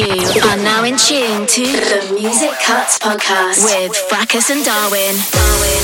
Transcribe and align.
You 0.00 0.06
are 0.06 0.56
now 0.56 0.82
in 0.84 0.96
tune 0.96 1.46
to 1.46 1.62
the 1.62 2.14
Music 2.14 2.52
Kuts 2.64 2.98
podcast 2.98 3.62
with 3.62 3.92
Fracus 4.08 4.48
and 4.48 4.64
Darwin. 4.64 5.14
Darwin. 5.28 5.82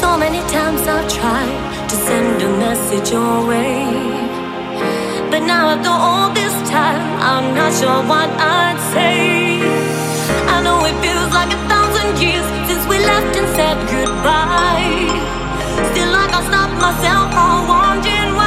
So 0.00 0.16
many 0.16 0.38
times 0.48 0.86
I've 0.86 1.08
tried 1.12 1.88
to 1.88 1.96
send 1.96 2.40
a 2.40 2.56
message 2.56 3.10
your 3.10 3.48
way. 3.48 3.82
But 5.28 5.40
now 5.40 5.70
after 5.70 5.90
all 5.90 6.32
this 6.32 6.54
time, 6.70 7.02
I'm 7.20 7.52
not 7.56 7.72
sure 7.74 8.04
what 8.06 8.30
I'd 8.38 8.78
say. 8.94 9.58
I 10.46 10.62
know 10.62 10.84
it 10.84 10.94
feels 11.02 11.32
like 11.34 11.52
a 11.52 11.68
thousand 11.68 12.22
years 12.22 12.61
left 13.02 13.36
and 13.36 13.48
said 13.56 13.76
goodbye. 13.90 15.08
Still, 15.90 16.14
I 16.14 16.26
can't 16.30 16.46
stop 16.46 16.70
myself 16.80 17.32
from 17.34 17.68
wondering 17.68 18.34
why. 18.36 18.41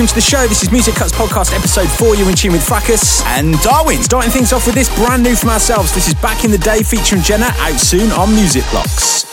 Welcome 0.00 0.08
to 0.08 0.14
the 0.14 0.30
show. 0.30 0.46
This 0.46 0.62
is 0.62 0.72
Music 0.72 0.94
Kuts 0.94 1.12
Podcast 1.12 1.54
episode 1.54 1.86
4. 1.86 2.16
You're 2.16 2.30
in 2.30 2.34
tune 2.34 2.52
with 2.52 2.66
Fracus 2.66 3.22
and 3.36 3.60
Darwin. 3.60 4.02
Starting 4.02 4.30
things 4.30 4.50
off 4.50 4.64
with 4.64 4.74
this 4.74 4.88
brand 4.96 5.22
new 5.22 5.36
from 5.36 5.50
ourselves. 5.50 5.94
This 5.94 6.08
is 6.08 6.14
Back 6.14 6.42
in 6.42 6.50
the 6.50 6.56
Day 6.56 6.82
featuring 6.82 7.20
Jenna 7.20 7.50
out 7.58 7.78
soon 7.78 8.10
on 8.12 8.34
Music 8.34 8.64
Blocks. 8.70 9.26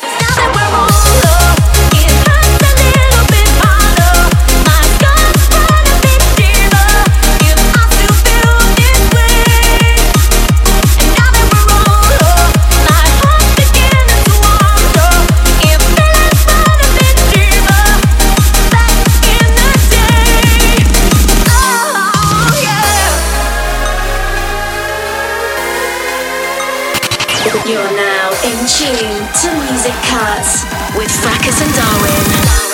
Kuts 30.04 30.64
with 30.98 31.10
Fracus 31.10 31.62
and 31.62 31.74
Darwin. 31.74 32.67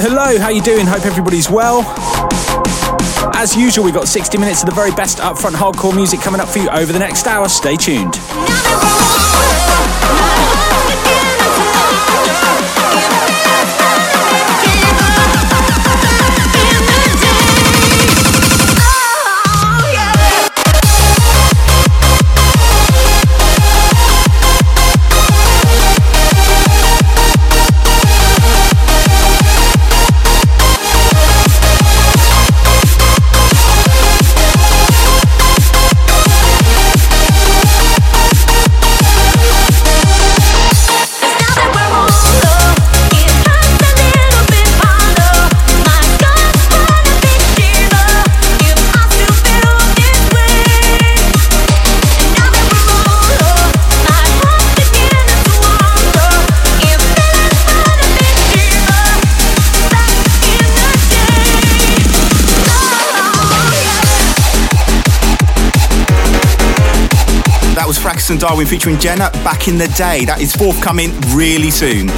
Hello, 0.00 0.38
how 0.38 0.48
you 0.48 0.62
doing? 0.62 0.86
Hope 0.86 1.04
everybody's 1.06 1.50
well. 1.50 1.82
As 3.34 3.56
usual, 3.56 3.84
we've 3.84 3.94
got 3.94 4.08
60 4.08 4.38
minutes 4.38 4.62
of 4.62 4.68
the 4.68 4.74
very 4.74 4.92
best 4.92 5.18
upfront 5.18 5.54
hardcore 5.54 5.94
music 5.94 6.20
coming 6.20 6.40
up 6.40 6.48
for 6.48 6.58
you 6.58 6.68
over 6.70 6.92
the 6.92 6.98
next 6.98 7.26
hour. 7.26 7.48
Stay 7.48 7.76
tuned. 7.76 8.18
Darwin 68.38 68.66
featuring 68.66 68.98
Jenna 68.98 69.30
back 69.42 69.66
in 69.66 69.78
the 69.78 69.88
day. 69.88 70.24
That 70.24 70.40
is 70.40 70.54
forthcoming 70.54 71.10
really 71.34 71.70
soon. 71.70 72.08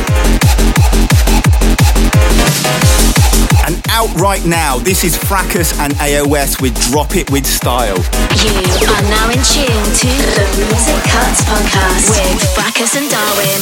And 3.65 3.81
out 3.89 4.13
right 4.21 4.45
now, 4.45 4.79
this 4.79 5.03
is 5.05 5.17
Fracus 5.17 5.79
and 5.79 5.95
AOS 5.95 6.61
with 6.61 6.75
Drop 6.91 7.17
It 7.17 7.31
With 7.31 7.47
Style. 7.47 7.97
You 8.37 8.89
are 8.91 9.03
now 9.09 9.31
in 9.31 9.41
tune 9.41 9.65
to 9.65 10.13
the 10.37 10.45
Music 10.69 11.01
Kuts 11.09 11.41
podcast 11.49 12.11
with 12.11 12.43
Fracus 12.53 12.97
and 12.97 13.09
Darwin. 13.09 13.61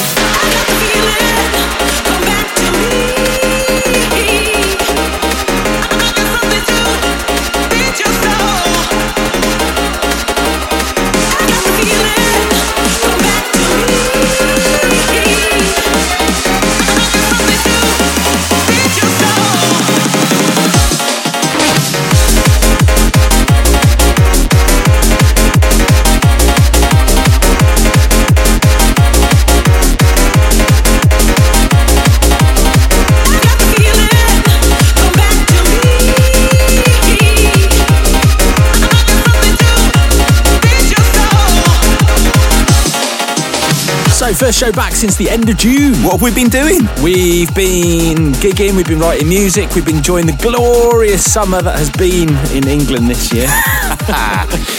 First 44.39 44.61
show 44.61 44.71
back 44.71 44.93
since 44.93 45.17
the 45.17 45.29
end 45.29 45.49
of 45.49 45.57
June. 45.57 45.95
What 46.05 46.13
have 46.13 46.23
we 46.23 46.33
been 46.33 46.49
doing? 46.49 46.87
We've 47.03 47.53
been 47.57 48.33
gigging, 48.35 48.77
we've 48.77 48.87
been 48.87 49.01
writing 49.01 49.29
music, 49.29 49.75
we've 49.75 49.85
been 49.85 49.97
enjoying 49.97 50.27
the 50.27 50.37
glorious 50.41 51.29
summer 51.29 51.61
that 51.61 51.77
has 51.77 51.91
been 51.91 52.29
in 52.57 52.69
England 52.69 53.11
this 53.11 53.33
year. 53.33 53.49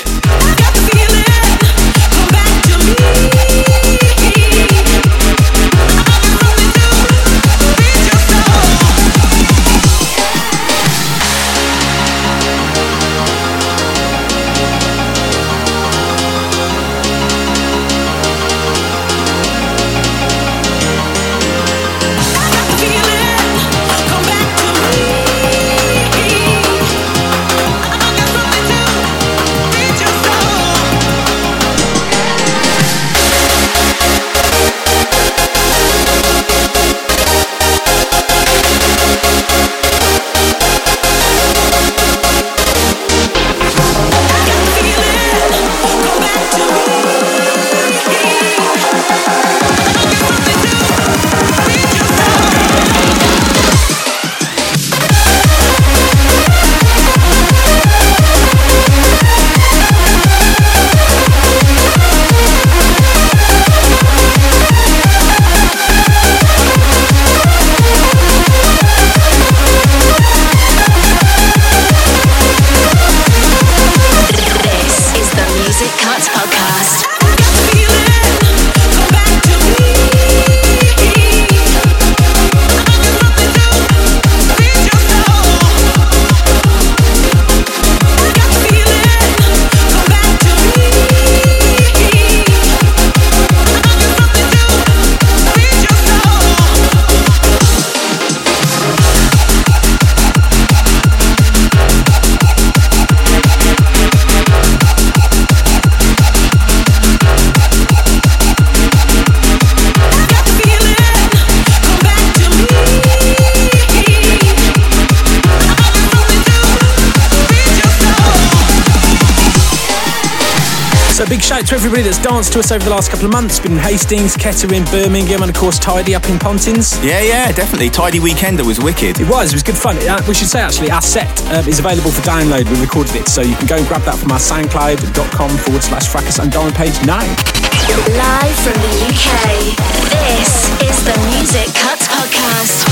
shout 121.27 121.59
out 121.59 121.67
to 121.67 121.75
everybody 121.75 122.01
that's 122.01 122.21
danced 122.21 122.53
to 122.53 122.59
us 122.59 122.71
over 122.71 122.83
the 122.83 122.89
last 122.89 123.11
couple 123.11 123.25
of 123.25 123.31
months. 123.31 123.59
Been 123.59 123.73
in 123.73 123.77
Hastings, 123.77 124.37
Kettering, 124.37 124.85
Birmingham, 124.85 125.41
and 125.41 125.51
of 125.51 125.55
course 125.55 125.77
Tidy 125.77 126.15
up 126.15 126.27
in 126.29 126.39
Pontins. 126.39 126.95
Yeah, 127.03 127.21
yeah, 127.21 127.51
definitely. 127.51 127.89
Tidy 127.89 128.19
Weekender 128.19 128.65
was 128.65 128.79
wicked. 128.79 129.19
It 129.19 129.27
was. 129.27 129.51
It 129.51 129.55
was 129.55 129.63
good 129.63 129.77
fun. 129.77 129.97
Uh, 130.07 130.23
we 130.27 130.33
should 130.33 130.47
say 130.47 130.61
actually, 130.61 130.91
our 130.91 131.01
set 131.01 131.27
uh, 131.51 131.63
is 131.67 131.79
available 131.79 132.11
for 132.11 132.21
download. 132.21 132.71
We 132.71 132.79
recorded 132.79 133.15
it, 133.15 133.27
so 133.27 133.41
you 133.41 133.55
can 133.55 133.67
go 133.67 133.75
and 133.75 133.87
grab 133.87 134.01
that 134.03 134.15
from 134.15 134.31
our 134.31 134.39
SoundCloud.com 134.39 135.49
forward 135.59 135.83
slash 135.83 136.07
Fracus 136.07 136.39
and 136.41 136.51
Darwin 136.51 136.73
page 136.73 136.95
now. 137.05 137.19
Live 137.19 138.55
from 138.63 138.79
the 138.79 138.93
UK, 139.11 139.75
this 140.23 140.71
is 140.87 141.03
the 141.03 141.17
Music 141.35 141.67
Kuts 141.75 142.07
Podcast. 142.07 142.87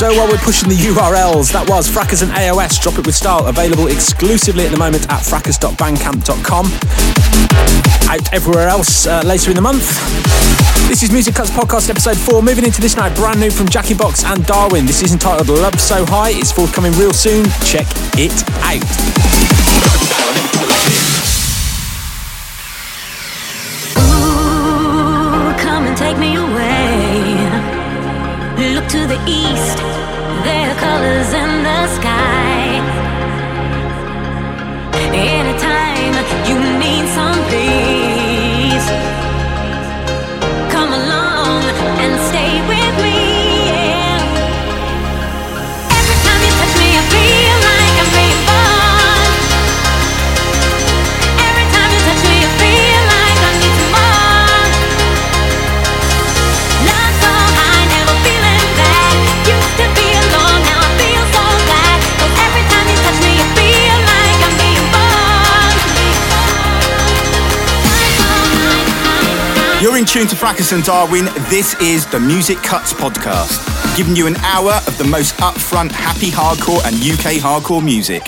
So 0.00 0.08
while 0.16 0.28
we're 0.28 0.38
pushing 0.38 0.70
the 0.70 0.76
URLs, 0.76 1.52
that 1.52 1.68
was 1.68 1.90
Fracus 1.90 2.22
and 2.22 2.32
AOS, 2.32 2.80
Drop 2.80 2.98
It 2.98 3.04
With 3.04 3.14
Style, 3.14 3.44
available 3.46 3.88
exclusively 3.88 4.64
at 4.64 4.72
the 4.72 4.78
moment 4.78 5.04
at 5.10 5.20
fracus.bandcamp.com 5.20 7.49
out 8.08 8.32
everywhere 8.32 8.68
else 8.68 9.06
uh, 9.06 9.22
later 9.24 9.50
in 9.50 9.56
the 9.56 9.62
month. 9.62 9.86
This 10.88 11.02
is 11.04 11.12
Music 11.12 11.34
Kuts 11.34 11.50
Podcast 11.50 11.88
episode 11.88 12.18
4. 12.18 12.42
Moving 12.42 12.64
into 12.64 12.80
this 12.80 12.96
night, 12.96 13.14
brand 13.14 13.38
new 13.38 13.50
from 13.50 13.68
Jack 13.68 13.90
In 13.90 13.96
Box 13.96 14.24
and 14.24 14.44
Darwin. 14.46 14.86
This 14.86 15.02
is 15.02 15.12
entitled 15.12 15.48
Love 15.48 15.80
So 15.80 16.04
High. 16.06 16.30
It's 16.30 16.50
forthcoming 16.50 16.92
real 16.92 17.12
soon. 17.12 17.44
Check 17.64 17.86
it 18.18 18.34
out. 18.66 18.82
Come 25.60 25.86
and 25.86 25.96
take 25.96 26.18
me 26.18 26.34
away. 26.34 27.30
Look 28.74 28.88
to 28.88 29.06
the 29.06 29.20
east, 29.26 29.78
there 30.44 30.70
are 30.70 30.78
colors 30.78 31.32
in 31.32 31.49
in 70.00 70.06
tune 70.06 70.26
to 70.26 70.34
Fracus 70.34 70.72
and 70.72 70.82
Darwin. 70.82 71.26
This 71.50 71.78
is 71.78 72.06
the 72.06 72.18
Music 72.18 72.56
Kuts 72.58 72.94
Podcast, 72.94 73.60
giving 73.98 74.16
you 74.16 74.26
an 74.26 74.36
hour 74.36 74.72
of 74.86 74.96
the 74.96 75.04
most 75.04 75.34
upfront, 75.34 75.90
happy 75.90 76.30
hardcore 76.30 76.82
and 76.86 76.96
UK 76.96 77.36
hardcore 77.36 77.84
music. 77.84 78.22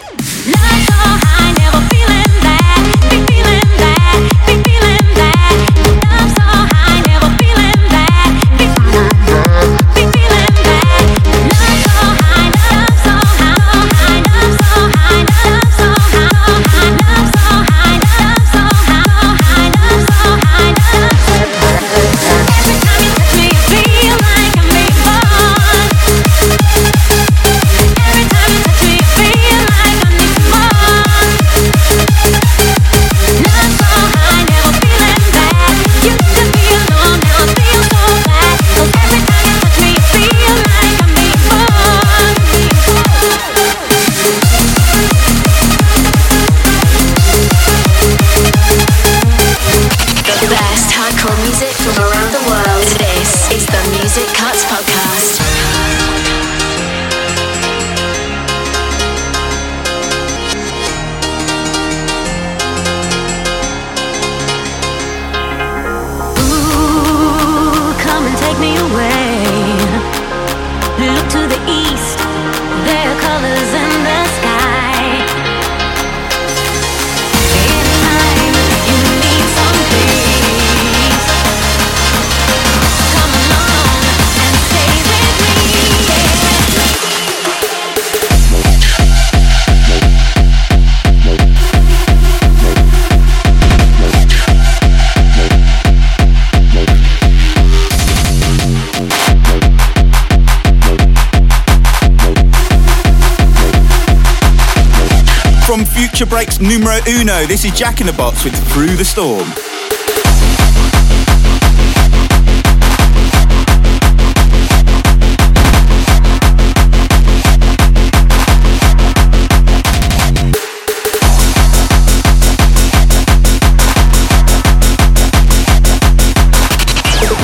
Numero 106.62 107.00
uno. 107.09 107.45
This 107.45 107.64
is 107.64 107.73
Jack 107.73 108.00
in 108.00 108.07
the 108.07 108.12
Box 108.12 108.45
with 108.45 108.54
Through 108.73 108.95
the 108.95 109.04
Storm. 109.04 109.49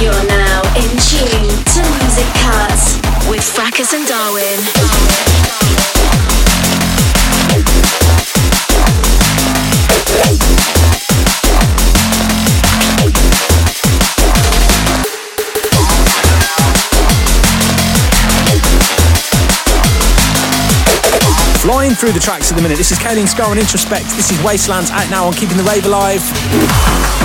You're 0.00 0.14
now 0.28 0.62
in 0.76 0.90
tune 1.02 1.64
to 1.64 1.82
Music 1.98 2.28
Kuts 2.38 3.28
with 3.28 3.42
Fracus 3.42 3.92
and 3.92 4.06
Darwin. 4.06 5.97
Flying 21.68 21.92
through 21.92 22.12
the 22.12 22.18
tracks 22.18 22.50
at 22.50 22.56
the 22.56 22.62
minute. 22.62 22.78
This 22.78 22.92
is 22.92 22.98
Kayleen 22.98 23.28
Scar 23.28 23.50
and 23.50 23.60
Introspect. 23.60 24.16
This 24.16 24.32
is 24.32 24.42
Wastelands 24.42 24.90
out 24.90 25.10
now 25.10 25.26
on 25.26 25.34
Keeping 25.34 25.58
the 25.58 25.64
Rave 25.64 25.84
Alive. 25.84 27.17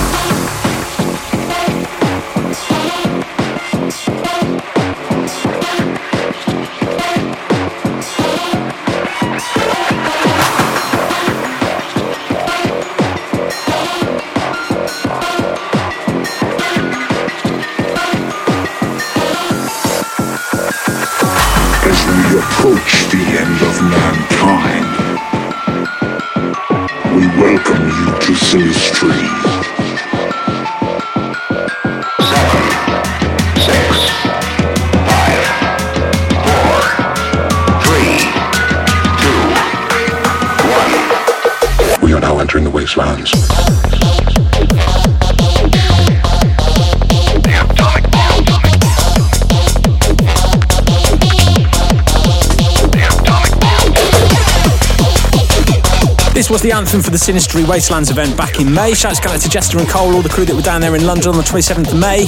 The 56.63 56.72
anthem 56.72 57.01
for 57.01 57.10
the 57.10 57.17
Sinistry 57.17 57.67
Wastelands 57.67 58.10
event 58.10 58.38
back 58.38 58.62
in 58.62 58.74
May. 58.74 58.93
Shouts 58.93 59.20
out 59.25 59.41
to 59.41 59.50
Jester 59.50 59.79
and 59.79 59.89
Cole, 59.89 60.15
all 60.15 60.22
the 60.22 60.29
crew 60.29 60.46
that 60.46 60.55
were 60.55 60.62
down 60.62 60.79
there 60.79 60.96
in 60.96 61.05
London 61.05 61.32
on 61.32 61.36
the 61.36 61.43
27th 61.43 61.91
of 61.91 62.00
May. 62.00 62.27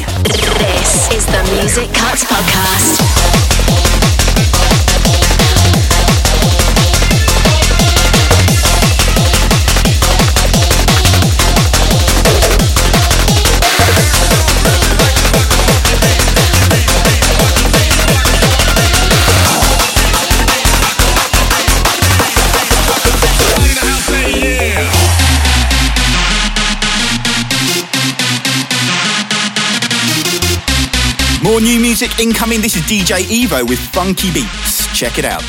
This 0.60 1.10
is 1.14 1.26
the 1.26 1.42
Music 1.56 1.90
Kuts 1.92 2.26
Podcast. 2.26 3.55
More 31.46 31.62
new 31.62 31.80
music 31.80 32.20
incoming. 32.20 32.60
This 32.60 32.76
is 32.76 32.82
DJ 32.82 33.22
Evo 33.22 33.70
with 33.70 33.78
Funky 33.78 34.32
Beats. 34.32 34.88
Check 34.98 35.20
it 35.20 35.26
out. 35.26 35.44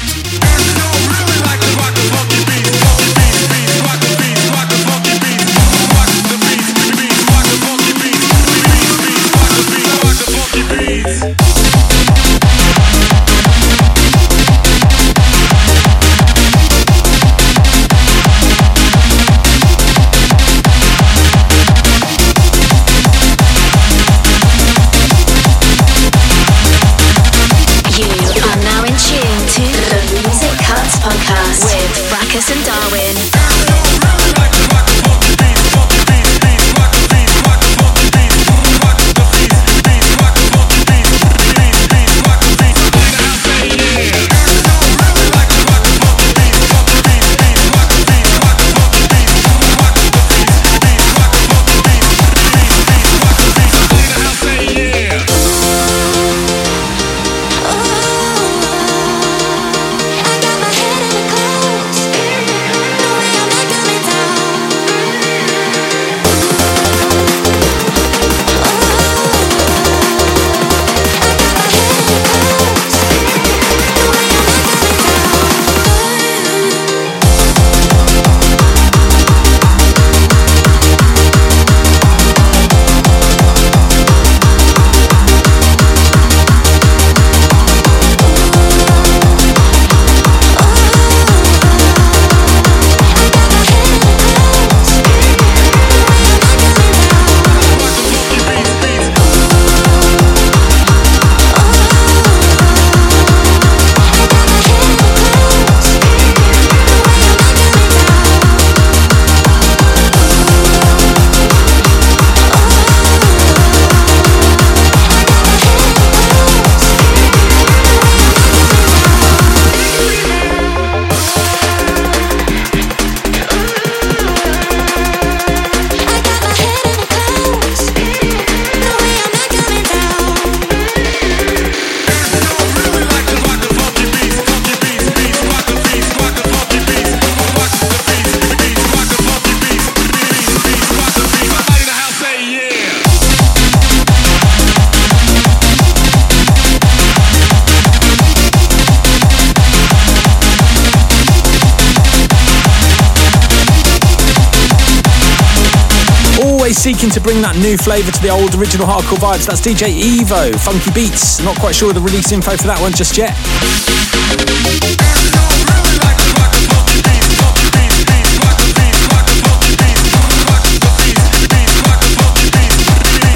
Seeking 156.97 157.13
to 157.13 157.21
bring 157.21 157.43
that 157.45 157.53
new 157.61 157.77
flavour 157.77 158.09
to 158.09 158.23
the 158.25 158.33
old 158.33 158.57
original 158.57 158.89
hardcore 158.89 159.21
vibes. 159.21 159.45
That's 159.45 159.61
DJ 159.61 159.93
Evo, 159.93 160.49
Funky 160.57 160.89
Beats. 160.97 161.45
Not 161.45 161.53
quite 161.61 161.77
sure 161.77 161.93
the 161.93 162.01
release 162.01 162.33
info 162.33 162.57
for 162.57 162.73
that 162.73 162.81
one 162.81 162.97
just 162.97 163.21
yet. 163.21 163.37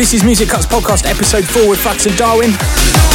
This 0.01 0.17
is 0.17 0.25
Music 0.25 0.49
Kuts 0.49 0.65
Podcast, 0.65 1.05
episode 1.05 1.45
4 1.45 1.69
with 1.69 1.85
Fats 1.85 2.09
and 2.09 2.17
Darwin. 2.17 2.57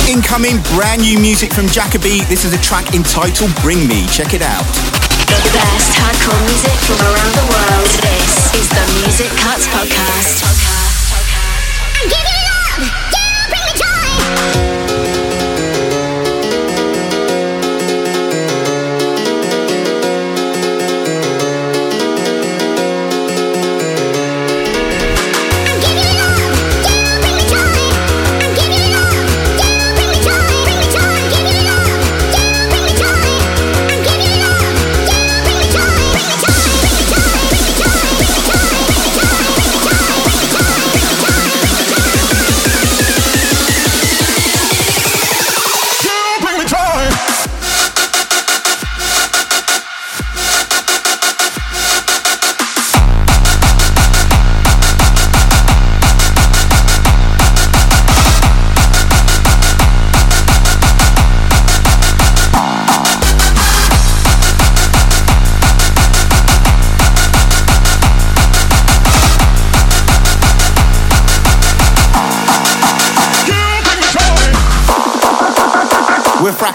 Incoming 0.05 0.61
brand 0.77 1.01
new 1.01 1.17
music 1.17 1.57
from 1.57 1.65
Jakka-B. 1.73 2.21
This 2.29 2.45
is 2.45 2.53
a 2.53 2.61
track 2.61 2.93
entitled 2.93 3.49
Bring 3.65 3.89
Me. 3.89 4.05
Check 4.13 4.37
it 4.37 4.45
out. 4.45 4.61
The 5.25 5.41
best 5.57 5.89
hardcore 5.97 6.37
music 6.45 6.77
from 6.85 7.01
around 7.01 7.33
the 7.33 7.45
world. 7.49 8.14
Is 8.55 8.69
the 8.69 9.01
Music 9.01 9.29
Kuts 9.31 9.67
Podcast. 9.67 10.54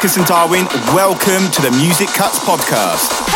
We're 0.02 0.16
and 0.16 0.26
Darwin. 0.26 0.66
Welcome 0.94 1.50
to 1.50 1.60
the 1.60 1.70
Music 1.72 2.08
Kuts 2.08 2.38
Podcast. 2.38 3.29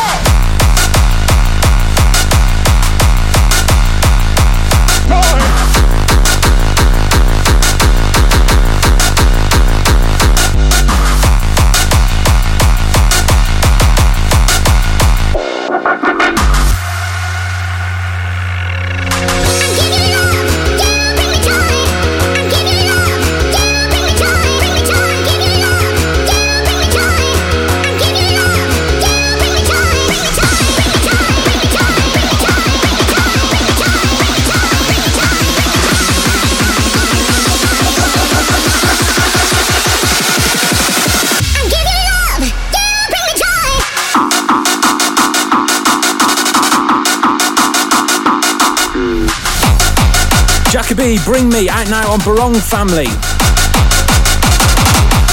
Bring 51.04 51.50
Me, 51.50 51.68
out 51.68 51.90
now 51.90 52.10
on 52.10 52.18
Barong 52.20 52.54
Family. 52.54 53.04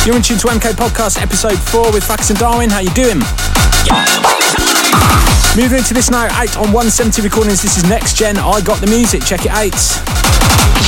You're 0.04 0.18
in 0.18 0.22
tune 0.22 0.38
to 0.40 0.48
MK 0.48 0.76
Podcast, 0.76 1.16
episode 1.22 1.58
4 1.58 1.94
with 1.94 2.04
Fax 2.04 2.30
and 2.30 2.38
Darwin. 2.38 2.70
How 2.70 2.80
you 2.80 2.90
doing? 2.92 3.20
Moving 5.56 5.78
into 5.80 5.94
this 5.94 6.12
now, 6.12 6.28
out 6.36 6.58
on 6.58 6.76
170 6.76 7.22
recordings. 7.22 7.62
This 7.62 7.78
is 7.78 7.88
Next 7.88 8.18
Gen. 8.18 8.38
I 8.38 8.60
got 8.60 8.82
the 8.82 8.88
music. 8.88 9.24
Check 9.24 9.46
it 9.46 9.52
out. 9.56 9.80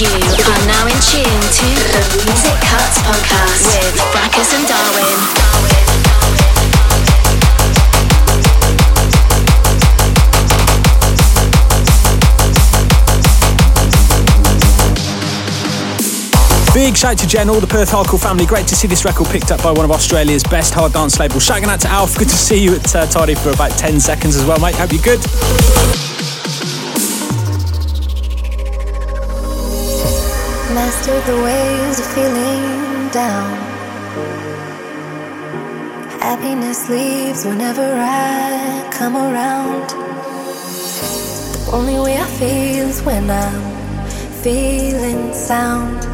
You 0.03 0.11
are 0.11 0.63
now 0.67 0.83
in 0.91 0.99
tune 0.99 1.31
to 1.31 1.67
the 1.95 2.03
Music 2.27 2.57
Kuts 2.67 2.99
Podcast 3.07 3.63
with 3.63 3.95
Fracus 4.11 4.51
and 4.51 4.67
Darwin. 4.67 5.82
Big 16.73 16.97
shout 16.97 17.19
to 17.19 17.27
Jen, 17.27 17.51
all 17.51 17.59
the 17.59 17.67
Perth 17.67 17.91
Hardcore 17.91 18.19
family. 18.19 18.47
Great 18.47 18.65
to 18.65 18.75
see 18.75 18.87
this 18.87 19.05
record 19.05 19.27
picked 19.27 19.51
up 19.51 19.61
by 19.61 19.71
one 19.71 19.85
of 19.85 19.91
Australia's 19.91 20.43
best 20.43 20.73
hard 20.73 20.91
dance 20.91 21.19
labels. 21.19 21.45
Shouting 21.45 21.65
out 21.65 21.79
to 21.81 21.87
Alf. 21.87 22.17
Good 22.17 22.29
to 22.29 22.35
see 22.35 22.63
you 22.63 22.73
at 22.73 22.95
uh, 22.95 23.05
Tardy 23.05 23.35
for 23.35 23.51
about 23.51 23.77
10 23.77 23.99
seconds 23.99 24.35
as 24.35 24.43
well, 24.43 24.59
mate. 24.59 24.73
Hope 24.73 24.91
you're 24.91 25.03
good. 25.03 25.19
Master 30.73 31.21
the 31.31 31.43
waves 31.43 31.99
of 31.99 32.07
feeling 32.07 33.09
down. 33.11 33.53
Happiness 36.21 36.89
leaves 36.89 37.45
whenever 37.45 37.83
I 37.83 38.89
come 38.91 39.15
around. 39.15 39.89
The 41.53 41.71
only 41.71 41.99
way 41.99 42.17
I 42.17 42.25
feel 42.25 42.89
is 42.89 43.03
when 43.03 43.29
I'm 43.29 43.75
feeling 44.41 45.35
sound. 45.35 46.12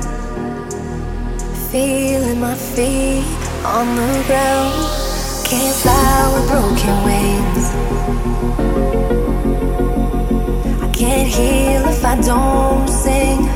Feeling 1.72 2.40
my 2.40 2.56
feet 2.56 3.24
on 3.64 3.96
the 3.96 4.24
ground. 4.26 4.74
Can't 5.46 5.76
fly 5.76 6.32
with 6.34 6.48
broken 6.50 6.96
wings. 7.06 7.66
I 10.82 10.90
can't 10.92 11.28
heal 11.28 11.88
if 11.88 12.04
I 12.04 12.16
don't 12.22 12.88
sing. 12.88 13.48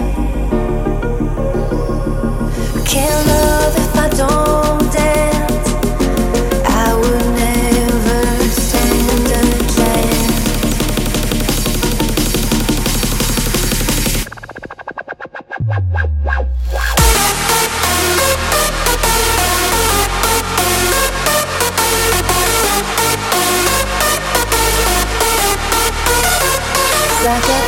I 2.76 2.84
can't 2.86 3.28
love 3.28 3.76
if 3.78 3.96
I 3.96 4.10
don't 4.10 4.53
Like 27.34 27.63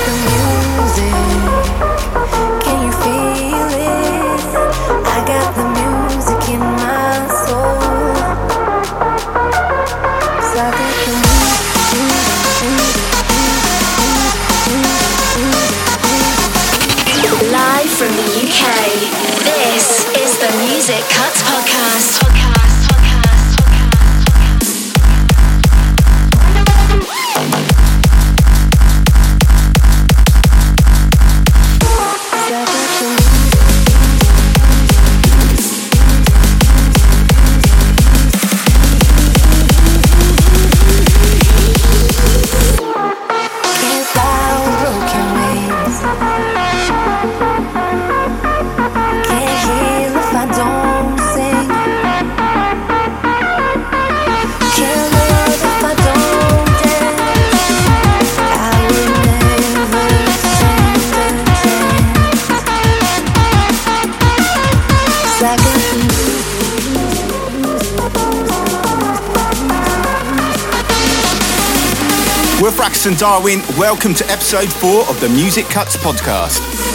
And 73.05 73.17
Darwin. 73.17 73.61
Welcome 73.77 74.15
to 74.15 74.25
episode 74.31 74.71
four 74.73 75.07
of 75.09 75.19
the 75.19 75.29
Music 75.29 75.65
Kuts 75.65 75.95
podcast. 75.95 76.94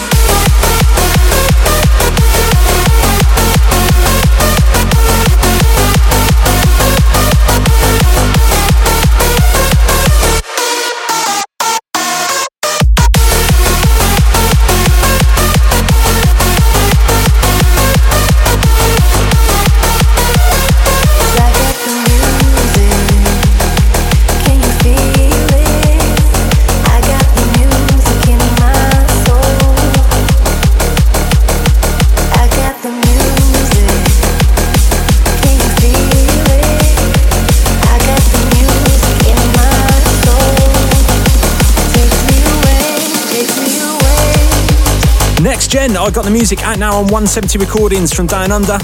Gen, 45.71 45.97
I 45.97 46.11
got 46.11 46.25
the 46.25 46.33
music 46.33 46.65
out 46.65 46.81
now 46.81 46.99
on 46.99 47.07
170 47.15 47.57
recordings 47.59 48.13
from 48.13 48.27
Down 48.27 48.51
Under. 48.51 48.77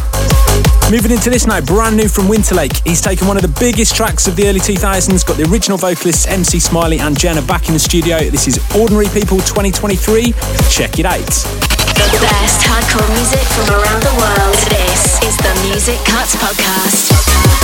Moving 0.88 1.10
into 1.10 1.30
this 1.30 1.44
now, 1.44 1.60
brand 1.60 1.96
new 1.96 2.06
from 2.06 2.26
Winterlake. 2.26 2.80
He's 2.86 3.00
taken 3.00 3.26
one 3.26 3.36
of 3.36 3.42
the 3.42 3.52
biggest 3.58 3.96
tracks 3.96 4.28
of 4.28 4.36
the 4.36 4.46
early 4.46 4.60
2000s, 4.60 5.26
got 5.26 5.36
the 5.36 5.50
original 5.50 5.78
vocalists 5.78 6.28
MC 6.28 6.60
Smiley 6.60 7.00
and 7.00 7.18
Jenna 7.18 7.42
back 7.42 7.66
in 7.66 7.74
the 7.74 7.80
studio. 7.80 8.30
This 8.30 8.46
is 8.46 8.62
Ordinary 8.78 9.06
People 9.06 9.38
2023. 9.38 10.32
Check 10.70 11.00
it 11.00 11.06
out. 11.06 11.26
The 11.26 12.06
best 12.22 12.62
hardcore 12.62 13.08
music 13.18 13.42
from 13.50 13.82
around 13.82 14.02
the 14.06 14.14
world. 14.22 14.54
This 14.70 15.18
is 15.26 15.36
the 15.38 15.52
Music 15.66 15.98
Kuts 16.06 16.36
Podcast. 16.36 17.55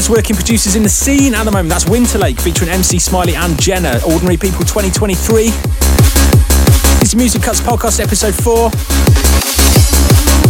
Hardest 0.00 0.16
working 0.16 0.34
producers 0.34 0.76
in 0.76 0.82
the 0.82 0.88
scene 0.88 1.34
at 1.34 1.44
the 1.44 1.50
moment, 1.50 1.68
that's 1.68 1.84
Winterlake, 1.84 2.40
featuring 2.40 2.70
MC 2.70 2.98
Smiley 2.98 3.34
and 3.36 3.60
Jenna, 3.60 4.00
Ordinary 4.08 4.38
People 4.38 4.64
2023. 4.64 5.52
This 7.04 7.12
is 7.12 7.16
Music 7.16 7.42
Kuts 7.42 7.60
Podcast, 7.60 8.00
episode 8.00 8.32
4. 8.32 8.70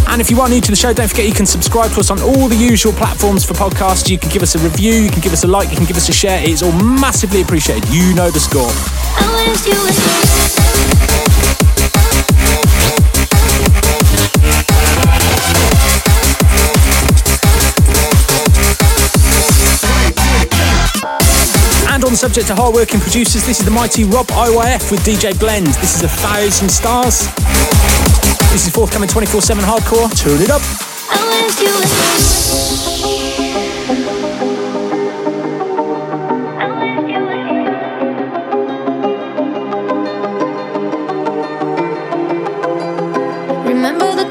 And 0.06 0.20
if 0.20 0.30
you 0.30 0.40
are 0.40 0.48
new 0.48 0.60
to 0.60 0.70
the 0.70 0.76
show, 0.76 0.92
don't 0.92 1.08
forget 1.08 1.26
you 1.26 1.34
can 1.34 1.46
subscribe 1.46 1.90
to 1.94 1.98
us 1.98 2.12
on 2.12 2.22
all 2.22 2.46
the 2.46 2.54
usual 2.54 2.92
platforms 2.92 3.44
for 3.44 3.54
podcasts. 3.54 4.08
You 4.08 4.18
can 4.18 4.30
give 4.30 4.42
us 4.42 4.54
a 4.54 4.60
review, 4.60 4.92
you 4.92 5.10
can 5.10 5.20
give 5.20 5.32
us 5.32 5.42
a 5.42 5.48
like, 5.48 5.68
you 5.70 5.76
can 5.76 5.86
give 5.86 5.96
us 5.96 6.08
a 6.08 6.12
share. 6.12 6.38
It's 6.46 6.62
all 6.62 6.70
massively 6.70 7.42
appreciated. 7.42 7.90
You 7.90 8.14
know 8.14 8.30
the 8.30 8.38
score. 8.38 8.70
Subject 22.20 22.48
to 22.48 22.54
hard-working 22.54 23.00
producers, 23.00 23.46
this 23.46 23.60
is 23.60 23.64
the 23.64 23.70
mighty 23.70 24.04
Rob 24.04 24.26
IYF 24.26 24.90
with 24.90 25.00
DJ 25.00 25.32
Blend. 25.40 25.68
This 25.80 25.96
is 25.96 26.02
a 26.02 26.08
thousand 26.08 26.68
stars. 26.68 27.24
This 28.52 28.66
is 28.66 28.72
forthcoming 28.74 29.08
24/7 29.08 29.64
hardcore. 29.64 30.06
Turn 30.14 30.42
it 30.42 30.50
up. 30.50 30.60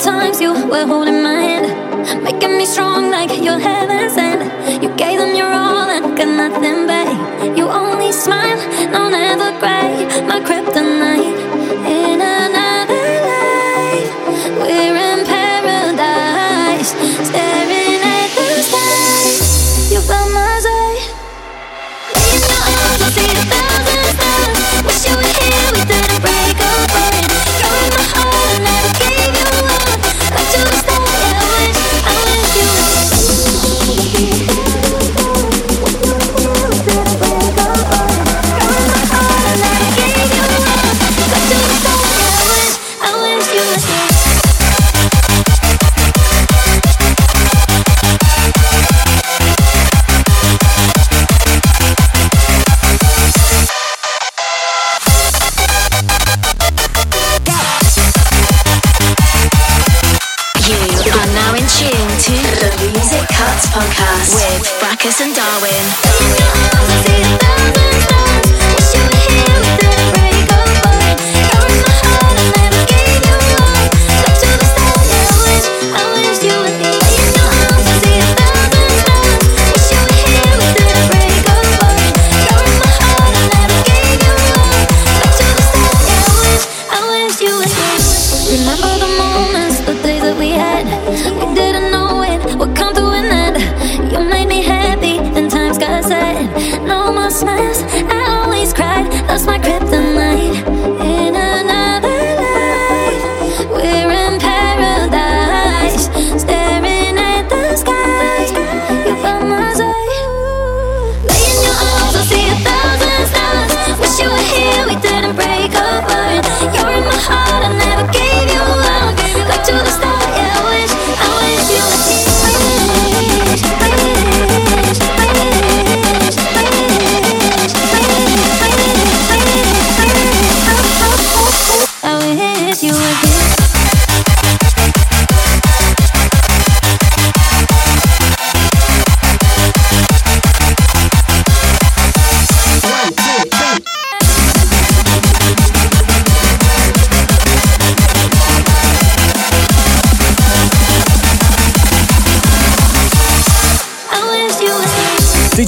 Arms, 0.07 0.39
you 0.39 0.53
were 0.53 0.85
holding 0.85 1.08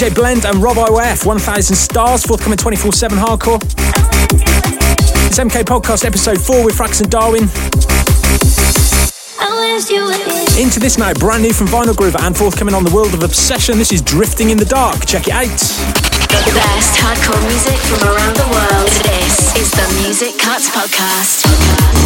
DJ 0.02 0.16
Blend 0.16 0.46
and 0.46 0.58
Rob 0.64 0.78
IYF, 0.78 1.28
1000 1.28 1.76
stars, 1.76 2.26
forthcoming 2.26 2.58
24 2.58 2.92
7 2.92 3.20
hardcore. 3.20 3.62
It's 5.28 5.38
MK 5.38 5.62
Podcast 5.62 6.06
episode 6.06 6.42
4 6.42 6.66
with 6.66 6.76
Frax 6.76 7.02
and 7.02 7.12
Darwin. 7.12 7.44
Into 10.60 10.80
this 10.80 10.98
now, 10.98 11.14
brand 11.14 11.44
new 11.44 11.54
from 11.54 11.68
Vinyl 11.68 11.94
Groover 11.94 12.20
and 12.22 12.36
forthcoming 12.36 12.74
on 12.74 12.84
the 12.84 12.90
World 12.90 13.14
of 13.14 13.22
Obsession. 13.22 13.78
This 13.78 13.92
is 13.92 14.02
Drifting 14.02 14.50
in 14.50 14.58
the 14.58 14.66
Dark. 14.66 15.06
Check 15.06 15.28
it 15.28 15.34
out. 15.34 15.46
The 15.46 16.52
best 16.56 16.98
hardcore 16.98 17.40
music 17.48 17.78
from 17.86 18.02
around 18.10 18.36
the 18.38 18.50
world. 18.50 18.90
This 19.06 19.56
is 19.56 19.70
the 19.70 20.02
Music 20.02 20.34
Kuts 20.42 20.68
podcast. 20.72 22.01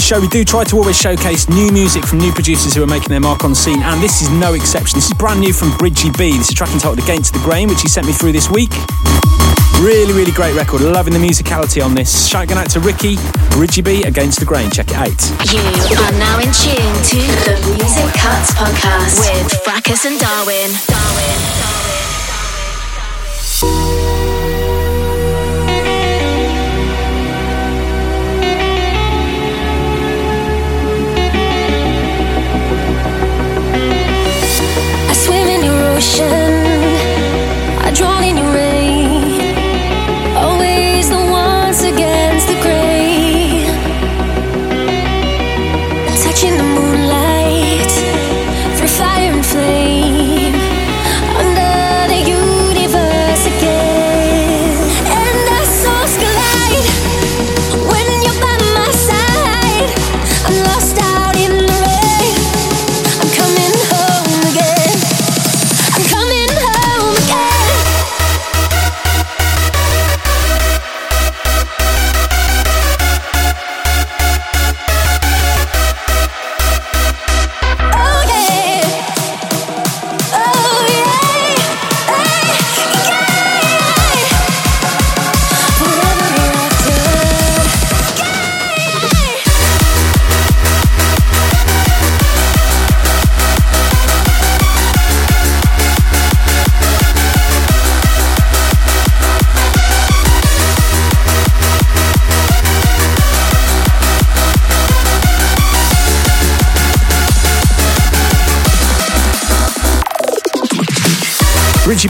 Show, 0.00 0.20
we 0.20 0.28
do 0.28 0.44
try 0.44 0.64
to 0.64 0.76
always 0.76 0.96
showcase 0.96 1.48
new 1.48 1.70
music 1.72 2.06
from 2.06 2.18
new 2.18 2.32
producers 2.32 2.74
who 2.74 2.82
are 2.82 2.86
making 2.86 3.08
their 3.08 3.20
mark 3.20 3.44
on 3.44 3.50
the 3.50 3.56
scene, 3.56 3.82
and 3.82 4.00
this 4.00 4.22
is 4.22 4.30
no 4.30 4.54
exception. 4.54 4.96
This 4.96 5.06
is 5.06 5.12
brand 5.12 5.40
new 5.40 5.52
from 5.52 5.76
Bridgie 5.76 6.10
B. 6.16 6.38
This 6.38 6.48
is 6.48 6.50
a 6.50 6.54
track 6.54 6.70
entitled 6.72 6.98
Against 6.98 7.34
the 7.34 7.40
Grain, 7.40 7.68
which 7.68 7.82
he 7.82 7.88
sent 7.88 8.06
me 8.06 8.12
through 8.12 8.32
this 8.32 8.48
week. 8.48 8.70
Really, 9.82 10.14
really 10.14 10.32
great 10.32 10.54
record. 10.54 10.80
Loving 10.80 11.12
the 11.12 11.18
musicality 11.18 11.84
on 11.84 11.94
this. 11.94 12.26
Shout 12.26 12.50
out 12.52 12.70
to 12.70 12.80
Ricky, 12.80 13.16
Bridgie 13.50 13.82
B, 13.82 14.02
Against 14.04 14.38
the 14.40 14.46
Grain. 14.46 14.70
Check 14.70 14.88
it 14.90 14.96
out. 14.96 15.20
You 15.52 15.60
are 15.98 16.12
now 16.16 16.38
in 16.38 16.52
tune 16.56 16.94
to 17.12 17.20
the 17.44 17.58
Music 17.76 18.08
Kuts 18.16 18.54
podcast 18.56 19.18
with 19.18 19.52
Fracus 19.66 20.06
and 20.06 20.18
Darwin. 20.18 20.72
Darwin. 20.86 21.38
I 23.60 24.37
ocean. 35.98 36.67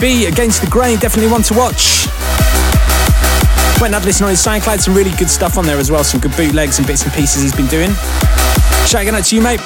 Richie 0.01 0.21
B, 0.21 0.27
Against 0.27 0.61
the 0.61 0.69
Grain, 0.69 0.99
definitely 0.99 1.31
one 1.31 1.43
to 1.43 1.55
watch. 1.55 2.07
Went 3.81 3.95
and 3.95 3.95
had 3.95 4.03
a 4.03 4.07
listen 4.07 4.25
on 4.25 4.31
his 4.31 4.45
SoundCloud, 4.45 4.81
some 4.81 4.95
really 4.95 5.13
good 5.17 5.31
stuff 5.31 5.57
on 5.57 5.65
there 5.65 5.79
as 5.79 5.91
well, 5.91 6.05
some 6.05 6.21
good 6.21 6.37
bootlegs 6.37 6.79
and 6.79 6.87
bits 6.87 7.05
and 7.05 7.13
pieces 7.13 7.43
he's 7.43 7.55
been 7.55 7.67
doing. 7.67 7.91
Shout 8.87 9.07
out 9.07 9.25
to 9.25 9.37
you, 9.37 9.43
mate. 9.43 9.61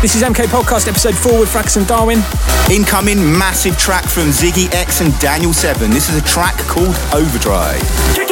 This 0.00 0.14
is 0.14 0.22
MK 0.22 0.46
Podcast, 0.46 0.88
episode 0.88 1.16
4 1.16 1.40
with 1.40 1.48
Frax 1.48 1.76
and 1.76 1.86
Darwin. 1.86 2.22
Incoming 2.70 3.18
massive 3.38 3.76
track 3.78 4.04
from 4.04 4.28
Ziggy 4.28 4.72
X 4.72 5.00
and 5.00 5.16
Daniel 5.18 5.52
Seven. 5.52 5.90
This 5.90 6.08
is 6.08 6.16
a 6.16 6.24
track 6.24 6.56
called 6.58 6.96
overdrive. 7.12 8.25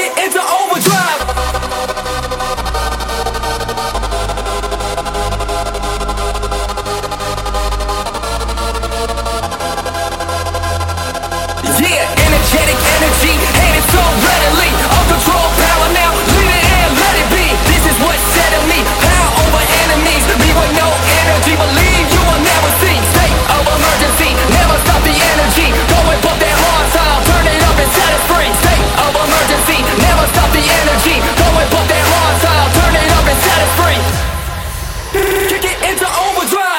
Energy. 31.04 31.20
Go 31.36 31.48
and 31.60 31.70
put 31.70 31.86
that 31.88 32.04
hard 32.08 32.34
style, 32.40 32.68
turn 32.72 32.94
it 32.96 33.10
up 33.12 33.26
and 33.28 33.38
set 33.44 33.58
it 33.60 33.70
free. 33.78 34.00
Kick 35.48 35.64
it 35.64 35.78
into 35.90 36.06
overdrive. 36.06 36.73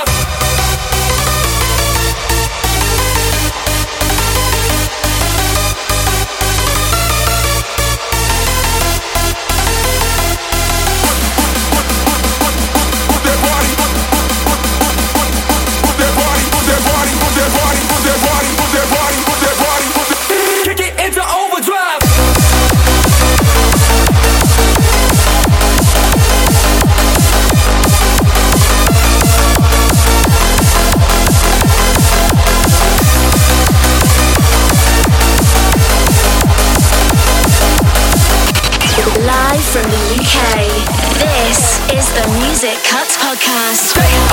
Music 42.33 42.77
Kuts 42.89 43.17
Podcast. 43.17 44.24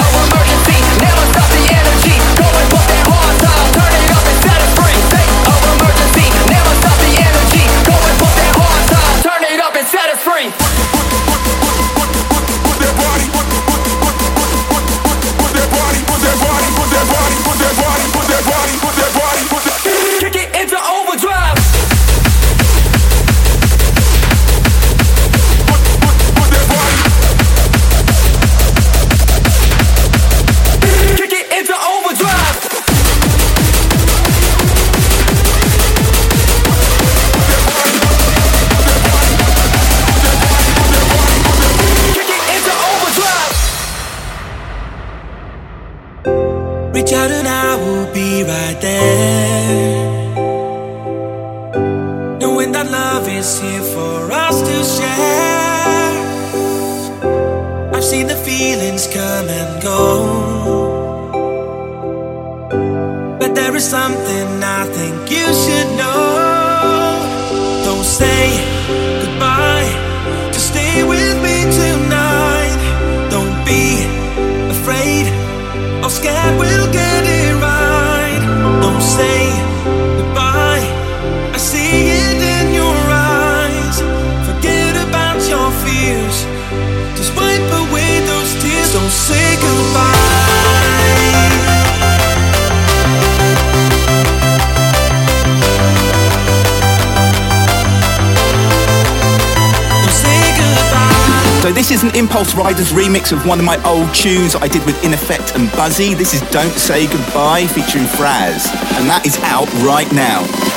Of 103.32 103.46
one 103.46 103.58
of 103.58 103.64
my 103.64 103.82
old 103.84 104.14
tunes 104.14 104.54
I 104.54 104.68
did 104.68 104.84
with 104.84 105.02
In 105.04 105.12
Effect 105.12 105.54
and 105.54 105.70
Buzzy. 105.72 106.14
This 106.14 106.34
is 106.34 106.40
Don't 106.50 106.72
Say 106.72 107.06
Goodbye 107.06 107.66
featuring 107.66 108.04
Fraz. 108.04 108.66
And 108.98 109.08
that 109.08 109.22
is 109.26 109.38
out 109.42 109.72
right 109.84 110.10
now. 110.12 110.71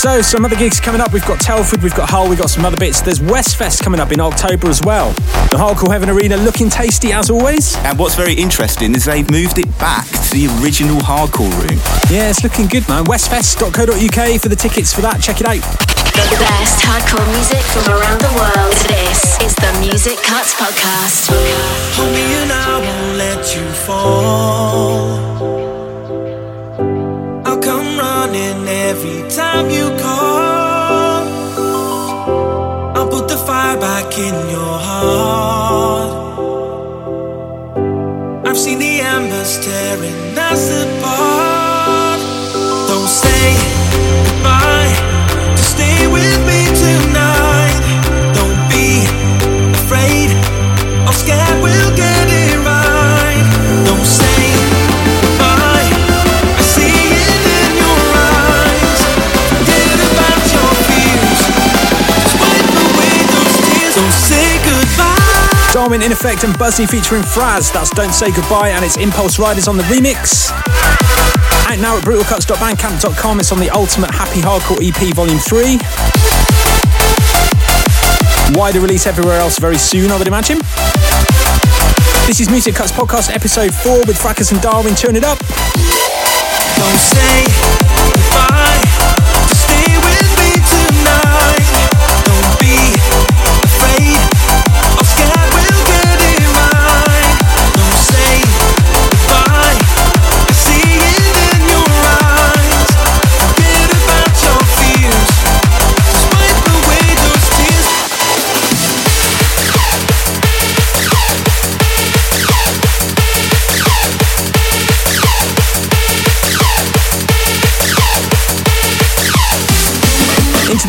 So, 0.00 0.22
some 0.22 0.46
other 0.46 0.56
gigs 0.56 0.80
coming 0.80 1.02
up. 1.02 1.12
We've 1.12 1.26
got 1.26 1.40
Telford, 1.40 1.82
we've 1.82 1.94
got 1.94 2.08
Hull, 2.08 2.26
we've 2.26 2.38
got 2.38 2.48
some 2.48 2.64
other 2.64 2.78
bits. 2.78 3.02
There's 3.02 3.18
Westfest 3.18 3.82
coming 3.82 4.00
up 4.00 4.12
in 4.12 4.18
October 4.18 4.70
as 4.70 4.80
well. 4.82 5.12
The 5.52 5.58
Hardcore 5.60 5.92
Heaven 5.92 6.08
Arena 6.08 6.38
looking 6.38 6.70
tasty 6.70 7.12
as 7.12 7.28
always. 7.28 7.76
And 7.84 7.98
what's 7.98 8.14
very 8.14 8.32
interesting 8.32 8.94
is 8.94 9.04
they've 9.04 9.30
moved 9.30 9.58
it 9.58 9.68
back 9.78 10.06
to 10.06 10.30
the 10.32 10.48
original 10.64 10.96
hardcore 11.00 11.52
room. 11.60 11.78
Yeah, 12.08 12.30
it's 12.30 12.42
looking 12.42 12.66
good, 12.66 12.88
man. 12.88 13.04
Westfest.co.uk 13.04 14.40
for 14.40 14.48
the 14.48 14.56
tickets 14.56 14.90
for 14.90 15.02
that. 15.02 15.20
Check 15.20 15.42
it 15.42 15.46
out. 15.46 15.60
The 15.60 16.36
best 16.40 16.80
hardcore 16.80 17.28
music 17.36 17.60
from 17.68 17.92
around 17.92 18.22
the 18.24 18.32
world. 18.40 18.72
This 18.88 19.36
is 19.44 19.54
the 19.56 19.70
Music 19.84 20.16
Kuts 20.24 20.56
Podcast. 20.56 21.28
Hold 21.28 22.14
me 22.14 22.24
and 22.40 22.50
I 22.50 22.80
won't 22.80 23.18
let 23.18 23.54
you 23.54 23.68
fall. 23.84 25.20
I'll 27.44 27.60
come 27.60 27.98
running 27.98 28.64
every 28.90 29.22
time 29.30 29.70
you 29.70 29.86
call. 30.02 31.22
I'll 32.96 33.08
put 33.08 33.28
the 33.28 33.36
fire 33.36 33.78
back 33.78 34.18
in 34.18 34.34
your 34.56 34.76
heart. 34.88 36.10
I've 38.46 38.58
seen 38.58 38.78
the 38.80 39.00
embers 39.00 39.52
tearing 39.64 40.38
us 40.50 40.64
apart. 40.82 41.49
Darwin 65.80 66.02
in 66.02 66.12
effect 66.12 66.44
and 66.44 66.58
Buzzy 66.58 66.84
featuring 66.84 67.22
Fraz. 67.22 67.72
That's 67.72 67.88
Don't 67.88 68.12
Say 68.12 68.30
Goodbye 68.30 68.68
and 68.68 68.84
it's 68.84 68.98
Impulse 68.98 69.38
Riders 69.38 69.66
on 69.66 69.78
the 69.78 69.82
remix. 69.84 70.50
Out 71.72 71.78
now 71.78 71.96
at 71.96 72.04
brutalkuts.bandcamp.com. 72.04 73.40
It's 73.40 73.50
on 73.50 73.58
the 73.58 73.70
Ultimate 73.70 74.10
Happy 74.10 74.42
Hardcore 74.42 74.76
EP 74.86 75.14
Volume 75.14 75.38
3. 75.38 75.78
Wider 78.60 78.80
release 78.80 79.06
everywhere 79.06 79.40
else 79.40 79.58
very 79.58 79.78
soon, 79.78 80.10
I 80.10 80.18
would 80.18 80.28
imagine. 80.28 80.58
This 82.26 82.40
is 82.40 82.50
Music 82.50 82.74
Kuts 82.74 82.92
Podcast 82.92 83.34
Episode 83.34 83.74
4 83.74 84.00
with 84.00 84.18
Fracus 84.18 84.52
and 84.52 84.60
Darwin. 84.60 84.94
Turn 84.94 85.16
it 85.16 85.24
up. 85.24 85.38
Don't 86.76 86.98
say 86.98 87.79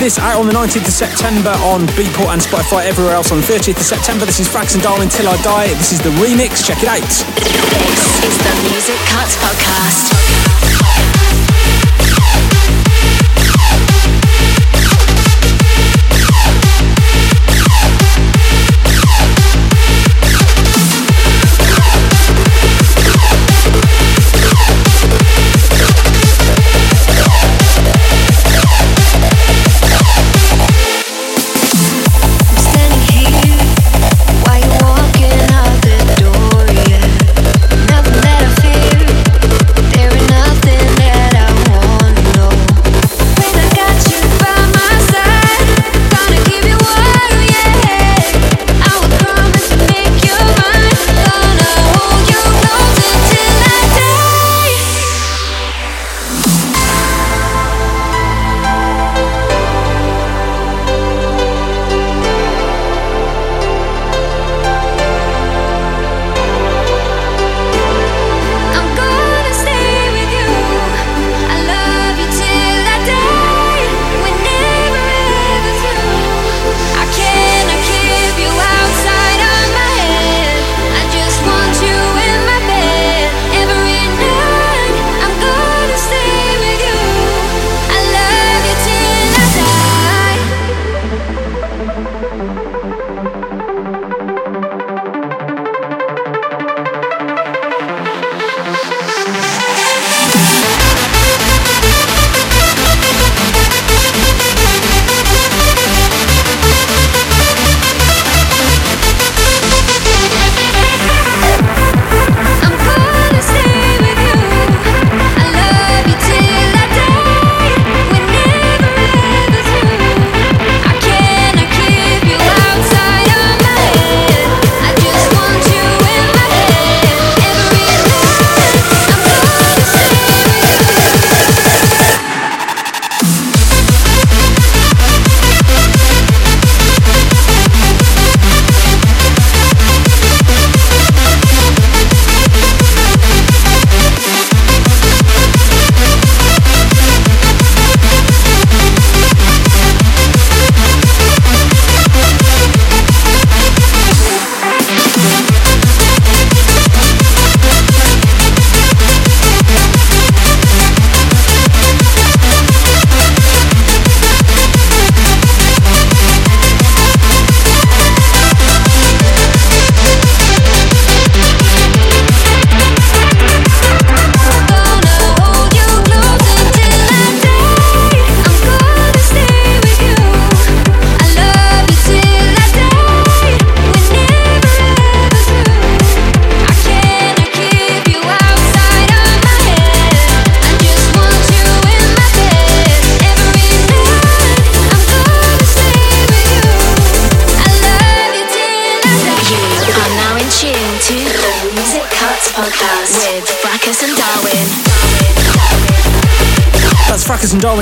this 0.02 0.18
out 0.18 0.40
on 0.40 0.48
the 0.48 0.54
19th 0.54 0.88
of 0.88 0.94
September 0.94 1.52
on 1.62 1.86
Beatport 1.94 2.34
and 2.34 2.42
Spotify 2.42 2.86
everywhere 2.86 3.14
else 3.14 3.32
on 3.32 3.38
the 3.38 3.46
30th 3.46 3.78
of 3.78 3.84
September. 3.84 4.26
This 4.26 4.40
is 4.40 4.48
Fracus 4.48 4.74
and 4.74 4.82
Darwin 4.82 5.10
Till 5.10 5.28
I 5.28 5.40
Die. 5.44 5.68
This 5.76 5.92
is 5.92 6.00
the 6.02 6.10
remix. 6.18 6.66
Check 6.66 6.82
it 6.82 6.90
out. 6.90 7.02
This 7.02 8.24
is 8.26 8.38
the 8.42 8.70
Music 8.72 8.98
Kuts 9.14 9.38
Podcast. 9.38 10.41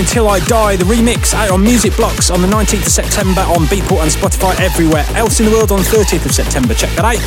Till 0.10 0.28
I 0.28 0.40
Die, 0.40 0.76
the 0.76 0.86
remix 0.86 1.36
out 1.36 1.52
on 1.52 1.62
Music 1.62 1.96
Blocks 1.96 2.32
on 2.32 2.42
the 2.42 2.48
19th 2.48 2.88
of 2.88 2.92
September 2.92 3.42
on 3.42 3.66
Beatport 3.66 4.02
and 4.02 4.12
Spotify 4.12 4.60
everywhere 4.60 5.06
else 5.14 5.40
in 5.40 5.46
the 5.46 5.52
world 5.52 5.72
on 5.72 5.80
30th 5.82 6.26
of 6.26 6.34
September. 6.34 6.74
Check 6.74 6.90
that 6.96 7.06
out. 7.06 7.22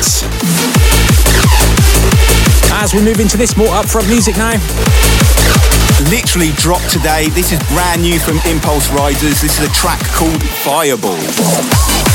As 2.83 2.93
we 2.93 3.01
move 3.01 3.21
into 3.21 3.37
this 3.37 3.55
more 3.55 3.69
upfront 3.69 4.09
music 4.09 4.35
now, 4.35 4.59
Literally 6.09 6.51
dropped 6.57 6.89
today. 6.89 7.29
This 7.29 7.53
is 7.53 7.59
brand 7.69 8.01
new 8.01 8.19
from 8.19 8.37
Impulse 8.45 8.91
Riders. 8.91 9.39
This 9.39 9.59
is 9.59 9.69
a 9.69 9.71
track 9.71 10.01
called 10.11 10.43
Fireball. 10.43 12.12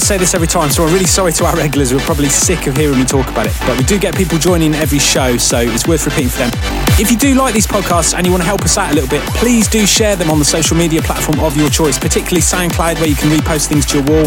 I 0.00 0.02
say 0.02 0.16
this 0.16 0.32
every 0.32 0.46
time, 0.46 0.70
so 0.70 0.82
I'm 0.82 0.94
really 0.94 1.04
sorry 1.04 1.30
to 1.34 1.44
our 1.44 1.54
regulars 1.54 1.90
who 1.90 1.98
are 1.98 2.06
probably 2.08 2.30
sick 2.30 2.66
of 2.66 2.74
hearing 2.74 2.98
me 2.98 3.04
talk 3.04 3.28
about 3.28 3.46
it. 3.46 3.52
But 3.66 3.76
we 3.76 3.84
do 3.84 3.98
get 3.98 4.16
people 4.16 4.38
joining 4.38 4.74
every 4.74 4.98
show, 4.98 5.36
so 5.36 5.58
it's 5.58 5.86
worth 5.86 6.06
repeating 6.06 6.30
for 6.30 6.38
them. 6.38 6.50
If 6.98 7.10
you 7.10 7.18
do 7.18 7.34
like 7.34 7.52
these 7.52 7.66
podcasts 7.66 8.14
and 8.14 8.24
you 8.24 8.32
want 8.32 8.42
to 8.42 8.46
help 8.46 8.62
us 8.62 8.78
out 8.78 8.92
a 8.92 8.94
little 8.94 9.10
bit, 9.10 9.20
please 9.36 9.68
do 9.68 9.84
share 9.84 10.16
them 10.16 10.30
on 10.30 10.38
the 10.38 10.44
social 10.46 10.74
media 10.74 11.02
platform 11.02 11.38
of 11.40 11.54
your 11.54 11.68
choice, 11.68 11.98
particularly 11.98 12.40
SoundCloud, 12.40 12.94
where 12.94 13.08
you 13.08 13.14
can 13.14 13.28
repost 13.28 13.68
things 13.68 13.84
to 13.86 13.98
your 13.98 14.06
wall. 14.06 14.24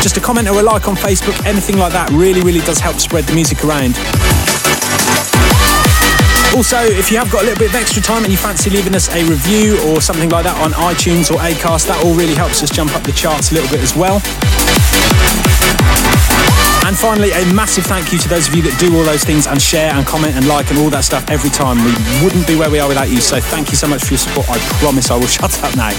Just 0.00 0.16
a 0.16 0.20
comment 0.20 0.46
or 0.46 0.60
a 0.60 0.62
like 0.62 0.86
on 0.86 0.94
Facebook, 0.94 1.44
anything 1.44 1.76
like 1.76 1.92
that 1.92 2.08
really, 2.10 2.42
really 2.42 2.60
does 2.60 2.78
help 2.78 3.00
spread 3.00 3.24
the 3.24 3.34
music 3.34 3.64
around. 3.64 3.96
Also, 6.56 6.80
if 6.80 7.12
you 7.12 7.18
have 7.18 7.30
got 7.30 7.42
a 7.42 7.44
little 7.44 7.58
bit 7.58 7.68
of 7.68 7.74
extra 7.74 8.00
time 8.00 8.24
and 8.24 8.32
you 8.32 8.38
fancy 8.38 8.70
leaving 8.70 8.94
us 8.94 9.10
a 9.10 9.22
review 9.28 9.78
or 9.84 10.00
something 10.00 10.30
like 10.30 10.44
that 10.44 10.56
on 10.64 10.72
iTunes 10.72 11.30
or 11.30 11.36
Acast, 11.36 11.86
that 11.86 12.02
all 12.02 12.14
really 12.14 12.32
helps 12.32 12.62
us 12.62 12.70
jump 12.70 12.96
up 12.96 13.02
the 13.02 13.12
charts 13.12 13.52
a 13.52 13.54
little 13.60 13.68
bit 13.68 13.80
as 13.84 13.94
well. 13.94 14.24
And 16.88 16.96
finally, 16.96 17.28
a 17.36 17.44
massive 17.52 17.84
thank 17.84 18.10
you 18.10 18.18
to 18.20 18.28
those 18.28 18.48
of 18.48 18.54
you 18.54 18.62
that 18.62 18.72
do 18.80 18.88
all 18.96 19.04
those 19.04 19.22
things 19.22 19.46
and 19.46 19.60
share 19.60 19.92
and 19.92 20.06
comment 20.06 20.32
and 20.34 20.48
like 20.48 20.70
and 20.70 20.78
all 20.78 20.88
that 20.96 21.04
stuff 21.04 21.28
every 21.28 21.50
time. 21.50 21.76
We 21.84 21.92
wouldn't 22.24 22.46
be 22.48 22.56
where 22.56 22.70
we 22.70 22.80
are 22.80 22.88
without 22.88 23.10
you. 23.10 23.20
So 23.20 23.38
thank 23.38 23.68
you 23.68 23.76
so 23.76 23.86
much 23.86 24.08
for 24.08 24.16
your 24.16 24.24
support. 24.24 24.48
I 24.48 24.56
promise 24.80 25.10
I 25.10 25.16
will 25.20 25.28
shut 25.36 25.52
up 25.60 25.76
now. 25.76 25.92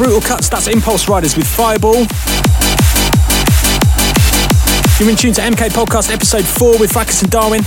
Brutal 0.00 0.20
Kuts, 0.22 0.48
that's 0.48 0.66
Impulse 0.66 1.10
Riders 1.10 1.36
with 1.36 1.46
Fireball. 1.46 2.06
You're 4.98 5.10
in 5.10 5.16
tune 5.16 5.34
to 5.34 5.42
MK 5.42 5.68
Podcast 5.76 6.10
episode 6.10 6.46
4 6.46 6.78
with 6.78 6.90
Fracus 6.90 7.20
and 7.20 7.30
Darwin. 7.30 7.60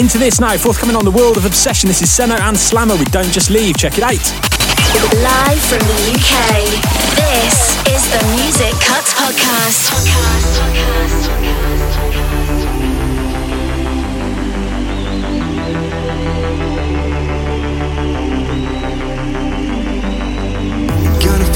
Into 0.00 0.16
this 0.16 0.40
now, 0.40 0.56
forthcoming 0.56 0.96
on 0.96 1.04
the 1.04 1.10
world 1.10 1.36
of 1.36 1.44
obsession. 1.44 1.88
This 1.88 2.00
is 2.00 2.08
Seno 2.08 2.40
and 2.40 2.56
Slammer 2.56 2.96
with 2.96 3.10
Don't 3.12 3.30
Just 3.30 3.50
Leave. 3.50 3.76
Check 3.76 3.98
it 3.98 4.02
out. 4.02 4.32
Live 5.20 5.60
from 5.60 5.80
the 5.80 6.16
UK, 6.16 6.64
this 7.20 7.76
is 7.92 8.08
the 8.08 8.24
Music 8.40 8.72
Kuts 8.80 9.12
Podcast. 9.12 9.92
Gonna 11.28 11.65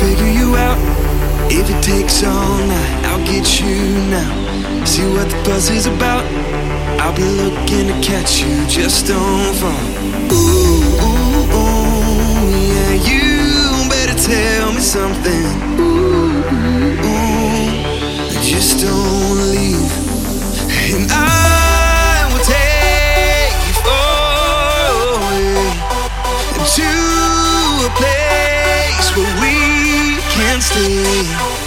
figure 0.01 0.32
you 0.40 0.57
out. 0.57 0.78
If 1.53 1.68
it 1.68 1.82
takes 1.82 2.22
all 2.24 2.59
night, 2.74 3.05
I'll 3.09 3.24
get 3.26 3.61
you 3.61 3.76
now. 4.16 4.32
See 4.84 5.07
what 5.14 5.28
the 5.28 5.36
buzz 5.44 5.68
is 5.68 5.86
about. 5.86 6.24
I'll 7.03 7.14
be 7.14 7.28
looking 7.42 7.86
to 7.92 7.96
catch 8.01 8.40
you. 8.40 8.55
Just 8.66 9.07
don't 9.07 9.55
fall. 9.61 9.84
Ooh, 10.32 10.38
ooh, 11.07 11.59
ooh, 11.59 12.48
yeah. 12.72 12.92
You 13.11 13.24
better 13.94 14.16
tell 14.30 14.72
me 14.72 14.80
something. 14.80 15.46
Ooh, 15.78 16.40
ooh, 16.57 17.07
ooh. 17.07 18.42
Just 18.51 18.80
don't 18.84 19.40
leave. 19.55 19.92
And 20.94 21.07
I 21.11 22.24
will 22.30 22.44
take 22.57 23.55
you 23.68 23.76
away 23.98 25.51
to 26.76 26.90
a 27.88 27.90
place 28.01 29.09
where 29.16 29.34
we 29.42 29.49
can 30.68 31.59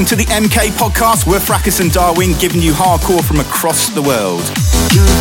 Welcome 0.00 0.16
to 0.16 0.24
the 0.24 0.32
MK 0.32 0.70
podcast. 0.78 1.26
We're 1.26 1.40
Fracus 1.40 1.78
and 1.78 1.92
Darwin, 1.92 2.32
giving 2.38 2.62
you 2.62 2.72
hardcore 2.72 3.22
from 3.22 3.38
across 3.38 3.90
the 3.90 4.00
world. 4.00 4.40
Gonna 4.96 5.20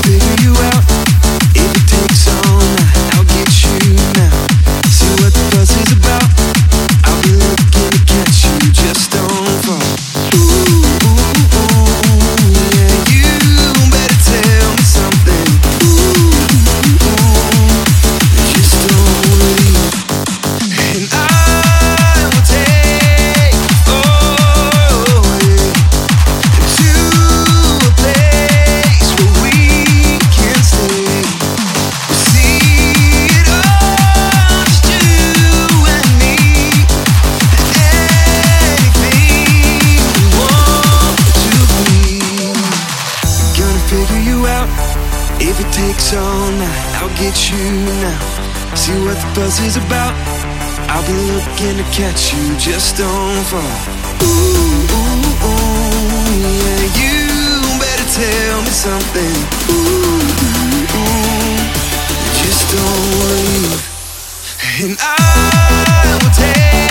looking 51.59 51.77
to 51.77 51.83
catch 51.91 52.33
you. 52.33 52.57
Just 52.57 52.97
don't 52.97 53.43
fall. 53.45 53.61
Ooh, 54.23 54.27
ooh, 54.27 55.47
ooh, 55.47 55.59
yeah. 56.39 56.83
You 56.99 57.79
better 57.79 58.07
tell 58.13 58.61
me 58.61 58.69
something. 58.69 59.35
Ooh, 59.69 59.75
ooh, 59.75 60.97
ooh, 60.97 61.57
just 62.41 62.63
don't 62.71 63.11
leave. 63.29 63.81
And 64.83 64.97
I 65.01 66.19
will 66.21 66.31
take 66.31 66.88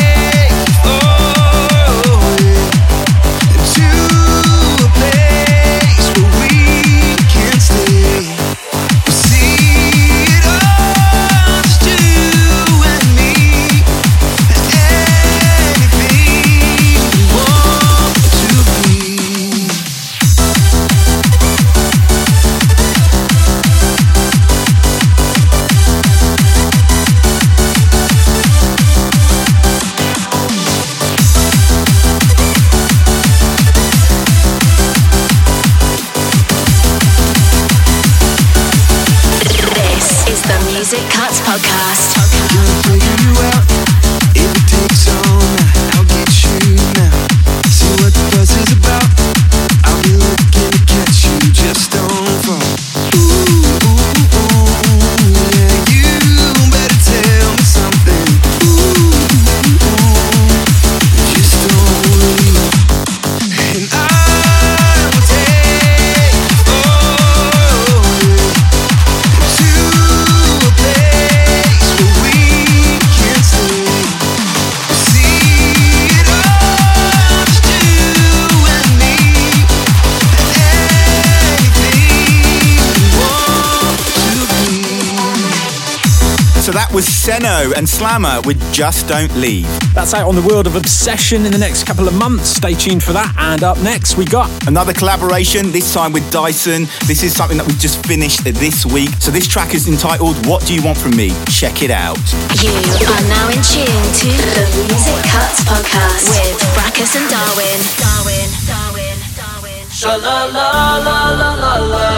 Seno 87.29 87.77
and 87.77 87.87
Slammer 87.87 88.41
with 88.47 88.57
Just 88.73 89.07
Don't 89.07 89.31
Leave. 89.37 89.69
That's 89.93 90.15
out 90.15 90.27
on 90.27 90.35
the 90.35 90.41
world 90.41 90.67
of 90.67 90.77
Obsession 90.77 91.45
in 91.45 91.53
the 91.53 91.59
next 91.59 91.85
couple 91.85 92.09
of 92.09 92.15
months. 92.15 92.49
Stay 92.57 92.73
tuned 92.73 93.05
for 93.05 93.13
that. 93.13 93.35
And 93.37 93.63
up 93.63 93.77
next, 93.83 94.17
we 94.17 94.25
got 94.25 94.49
Another 94.67 94.95
collaboration, 94.95 95.71
this 95.71 95.93
time 95.93 96.13
with 96.13 96.23
Dy5on. 96.33 96.89
This 97.07 97.23
is 97.23 97.37
something 97.37 97.59
that 97.59 97.67
we've 97.67 97.79
just 97.79 98.01
finished 98.07 98.45
this 98.45 98.87
week. 98.87 99.11
So 99.21 99.31
this 99.31 99.47
track 99.47 99.75
is 99.75 99.89
entitled 99.89 100.41
What 100.47 100.65
Do 100.65 100.73
You 100.73 100.83
Want 100.83 100.97
From 100.97 101.17
Me? 101.17 101.29
Check 101.53 101.83
it 101.83 101.91
out. 101.91 102.17
You 102.65 102.73
are 102.73 103.25
now 103.29 103.53
in 103.53 103.61
tune 103.61 104.09
to 104.25 104.31
the 104.57 104.65
Music 104.89 105.21
Kuts 105.29 105.61
Podcast 105.69 106.33
with 106.33 106.57
Fracus 106.73 107.13
and 107.13 107.29
Darwin. 107.29 107.77
Darwin, 108.01 108.49
Darwin, 108.65 109.17
Darwin. 109.37 109.85
Sha 109.93 110.17
la 110.17 110.49
la 110.49 110.97
la 110.97 111.19
la 111.37 111.51
la 111.61 111.77
la. 111.93 112.09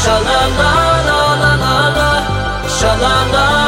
Sha 0.00 0.16
la 0.16 0.48
la 0.48 0.72
la 1.04 1.20
la 1.44 1.52
la 1.60 1.76
la. 1.92 2.68
Sha 2.72 2.94
la 2.96 3.14
la. 3.36 3.65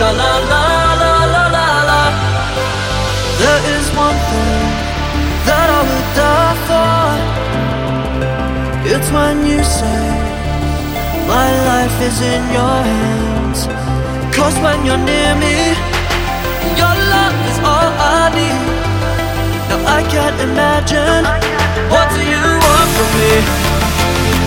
Sha 0.00 0.10
la 0.12 0.32
la 0.50 0.64
la 1.00 1.14
la 1.32 1.44
la 1.54 1.66
la. 1.88 2.02
There 3.40 3.62
is 3.76 3.86
one 3.92 4.18
thing 4.30 4.64
that 5.44 5.68
I 5.78 5.80
would 5.88 6.08
die 6.16 6.56
for. 6.68 7.04
It's 8.92 9.10
when 9.12 9.44
you 9.44 9.60
say 9.60 10.04
my 11.28 11.48
life 11.68 11.96
is 12.08 12.16
in 12.32 12.42
your 12.48 12.78
hands. 12.90 13.68
Cause 14.32 14.56
when 14.64 14.78
you're 14.88 15.04
near 15.04 15.32
me, 15.36 15.76
your 16.80 16.96
love 17.12 17.36
is 17.52 17.58
all 17.60 17.92
I 18.00 18.32
need. 18.32 18.60
Now 19.68 19.80
I 19.84 20.00
can't 20.08 20.38
imagine 20.48 21.28
what 21.92 22.08
do 22.16 22.24
you 22.24 22.40
want 22.40 22.88
from 22.96 23.10
me? 23.20 23.34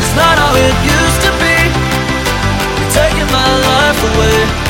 It's 0.01 0.13
not 0.17 0.33
how 0.41 0.53
it 0.65 0.75
used 0.97 1.19
to 1.29 1.31
be. 1.37 1.57
You're 2.81 2.93
taking 3.05 3.29
my 3.29 3.49
life 3.69 3.99
away, 4.09 4.62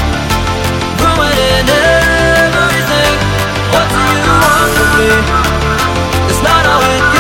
It's 6.30 6.42
not 6.42 6.66
how 6.66 6.80
it 6.82 7.13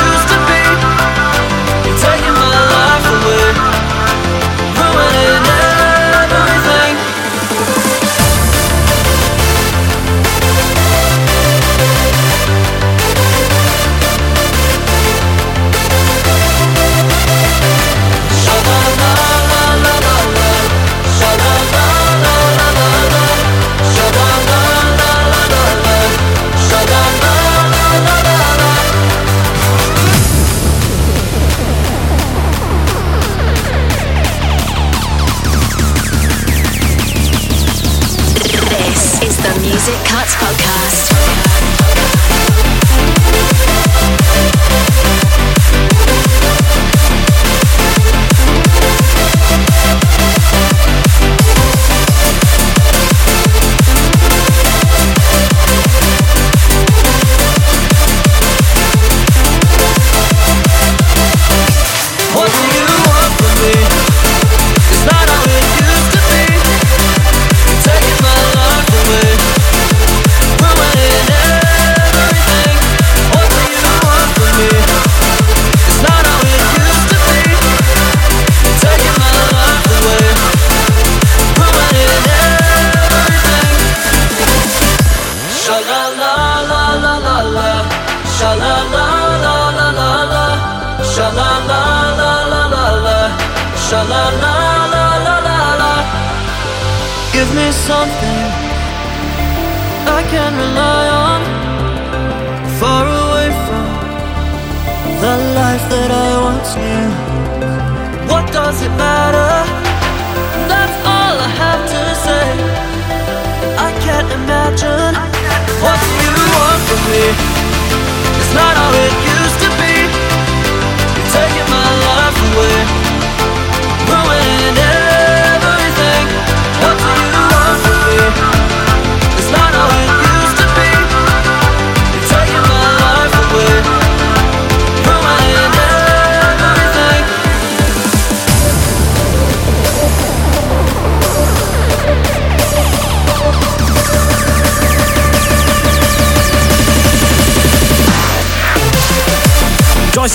Music 39.62 39.96
Kuts 40.06 40.36
Podcast. 40.36 41.83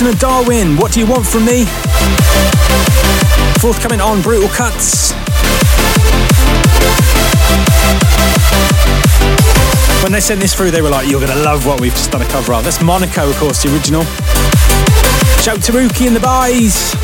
And 0.01 0.18
Darwin. 0.20 0.76
What 0.76 0.92
do 0.92 1.01
you 1.01 1.07
want 1.07 1.26
from 1.26 1.44
me? 1.44 1.64
Forthcoming 3.59 4.01
on 4.01 4.22
Brutal 4.22 4.49
Kuts. 4.49 5.12
When 10.05 10.12
they 10.12 10.20
sent 10.20 10.40
this 10.40 10.55
through, 10.55 10.70
they 10.70 10.82
were 10.82 10.88
like, 10.88 11.09
You're 11.09 11.20
going 11.20 11.36
to 11.36 11.42
love 11.42 11.66
what 11.66 11.80
we've 11.80 11.92
just 11.92 12.12
done 12.12 12.22
a 12.22 12.26
cover 12.26 12.55
of. 12.55 12.62
That's 12.62 12.80
Monaco, 12.80 13.28
of 13.28 13.36
course, 13.38 13.64
the 13.64 13.74
original. 13.74 14.05
Shout 15.42 15.62
to 15.62 15.72
Rookie 15.72 16.07
and 16.07 16.14
the 16.14 16.20
Buys. 16.20 16.94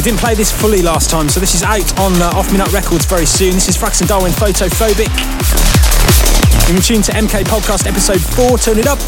We 0.00 0.04
didn't 0.04 0.20
play 0.20 0.34
this 0.34 0.50
fully 0.50 0.80
last 0.80 1.10
time, 1.10 1.28
so 1.28 1.40
this 1.40 1.54
is 1.54 1.62
out 1.62 2.00
on 2.00 2.14
uh, 2.22 2.32
Off 2.32 2.50
Minute 2.50 2.72
Records 2.72 3.04
very 3.04 3.26
soon. 3.26 3.52
This 3.52 3.68
is 3.68 3.76
Frax 3.76 4.00
and 4.00 4.08
Darwin 4.08 4.32
Photophobic. 4.32 5.12
You're 6.66 6.76
in 6.76 6.82
tune 6.82 7.02
to 7.02 7.12
MK 7.12 7.44
Podcast 7.44 7.86
episode 7.86 8.18
4. 8.18 8.56
Turn 8.56 8.78
it 8.78 8.86
up. 8.86 8.98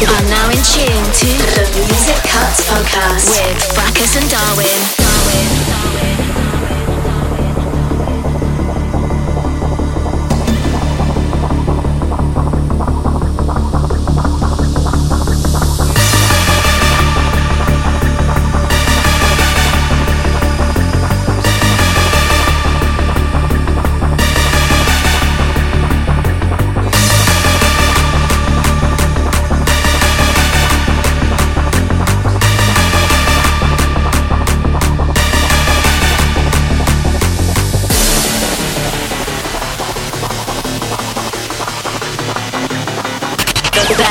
You 0.00 0.08
are 0.08 0.24
now 0.28 0.50
in 0.50 0.58
tune 0.64 0.99
Podcast 2.90 3.30
with 3.30 3.58
Fracus 3.72 4.16
and 4.16 4.28
Darwin. 4.28 4.99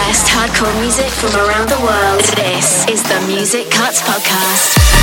Best 0.08 0.28
hardcore 0.28 0.80
music 0.80 1.10
from 1.10 1.36
around 1.36 1.68
the 1.68 1.80
world. 1.84 2.24
This 2.38 2.88
is 2.88 3.04
the 3.04 3.20
Music 3.28 3.68
Kuts 3.68 4.02
Podcast. 4.02 4.99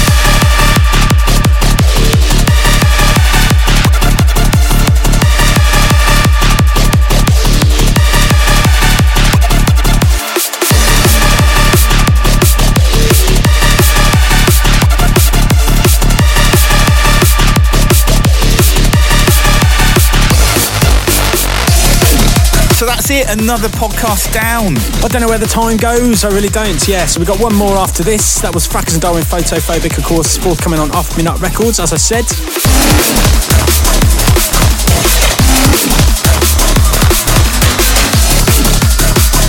So 22.76 22.84
that's 22.84 23.08
it, 23.08 23.26
another 23.30 23.68
podcast 23.68 24.34
down. 24.34 24.76
I 25.02 25.08
don't 25.08 25.22
know 25.22 25.28
where 25.28 25.38
the 25.38 25.46
time 25.46 25.78
goes. 25.78 26.24
I 26.24 26.28
really 26.28 26.50
don't. 26.50 26.86
Yeah, 26.86 27.06
so 27.06 27.18
we 27.18 27.24
got 27.24 27.40
one 27.40 27.54
more 27.54 27.74
after 27.74 28.02
this. 28.02 28.38
That 28.42 28.52
was 28.52 28.68
Fracus 28.68 28.92
and 28.92 29.00
Darwin 29.00 29.22
Photophobic, 29.22 29.96
of 29.96 30.04
course, 30.04 30.36
forthcoming 30.36 30.78
on 30.78 30.90
Off 30.90 31.16
Minute 31.16 31.40
Records, 31.40 31.80
as 31.80 31.94
I 31.94 31.96
said. 31.96 32.26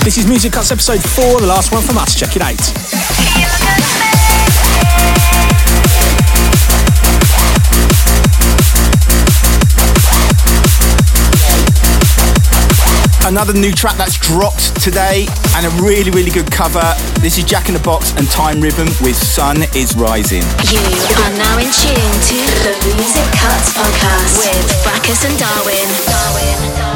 This 0.05 0.17
is 0.17 0.25
Music 0.25 0.53
Kuts 0.53 0.71
episode 0.71 1.03
4, 1.03 1.41
the 1.41 1.47
last 1.47 1.73
one 1.73 1.83
from 1.83 1.97
us. 1.97 2.15
Check 2.15 2.37
it 2.37 2.41
out. 2.41 3.56
Another 13.27 13.51
new 13.51 13.73
track 13.73 13.97
that's 13.97 14.17
dropped 14.17 14.81
today 14.81 15.27
and 15.57 15.65
a 15.65 15.83
really, 15.83 16.11
really 16.11 16.31
good 16.31 16.49
cover. 16.49 16.79
This 17.19 17.37
is 17.37 17.43
Jack 17.43 17.67
in 17.67 17.73
the 17.73 17.81
Box 17.81 18.15
and 18.15 18.25
Time 18.29 18.61
Rhythm 18.61 18.87
with 19.01 19.17
Sun 19.17 19.63
is 19.75 19.97
Rising. 19.97 20.43
You 20.71 20.79
are 20.79 21.35
now 21.35 21.59
in 21.59 21.67
tune 21.67 22.15
to 22.23 22.39
the 22.63 22.95
Music 22.95 23.27
Kuts 23.35 23.75
Podcast 23.75 24.37
with 24.39 24.71
Fracus 24.81 25.27
and 25.27 25.37
Darwin. 25.37 25.87
Darwin. 26.07 26.86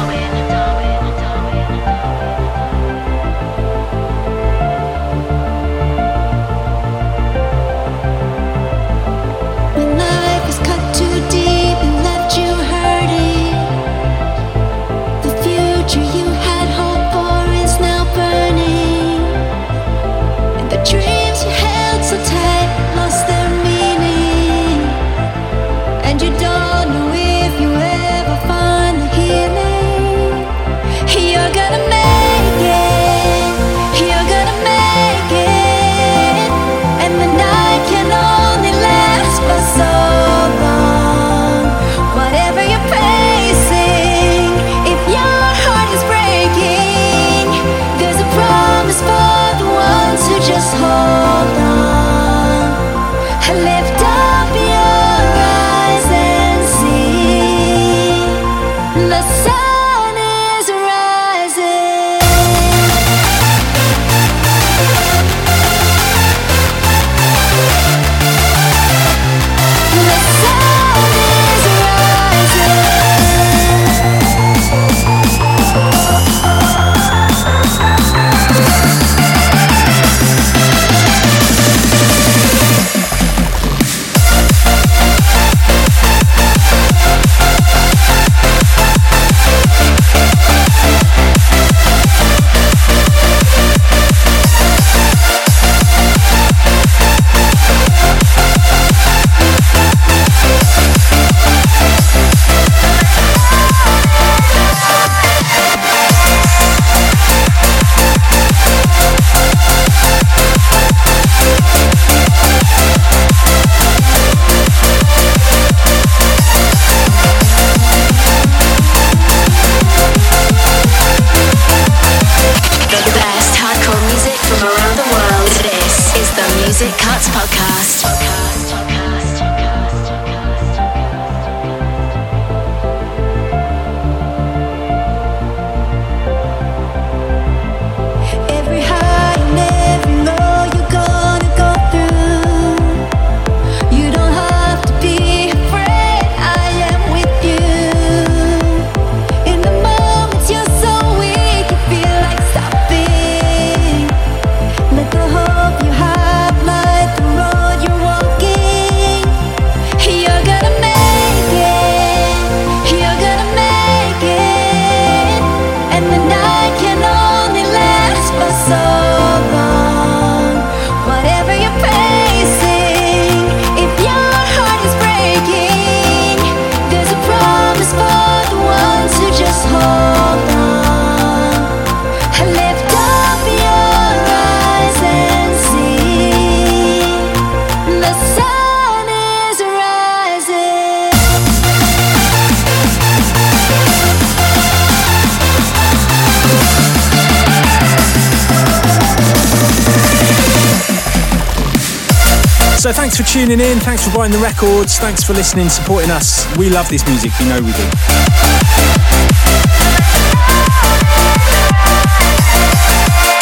Thanks 202.94 203.16
for 203.16 203.24
tuning 203.24 203.60
in, 203.60 203.80
thanks 203.80 204.06
for 204.06 204.14
buying 204.16 204.30
the 204.30 204.38
records, 204.38 204.98
thanks 204.98 205.24
for 205.24 205.32
listening, 205.34 205.68
supporting 205.68 206.10
us. 206.10 206.46
We 206.56 206.70
love 206.70 206.88
this 206.88 207.04
music, 207.06 207.32
you 207.40 207.46
know 207.46 207.60
we 207.60 207.72
do. 207.72 207.82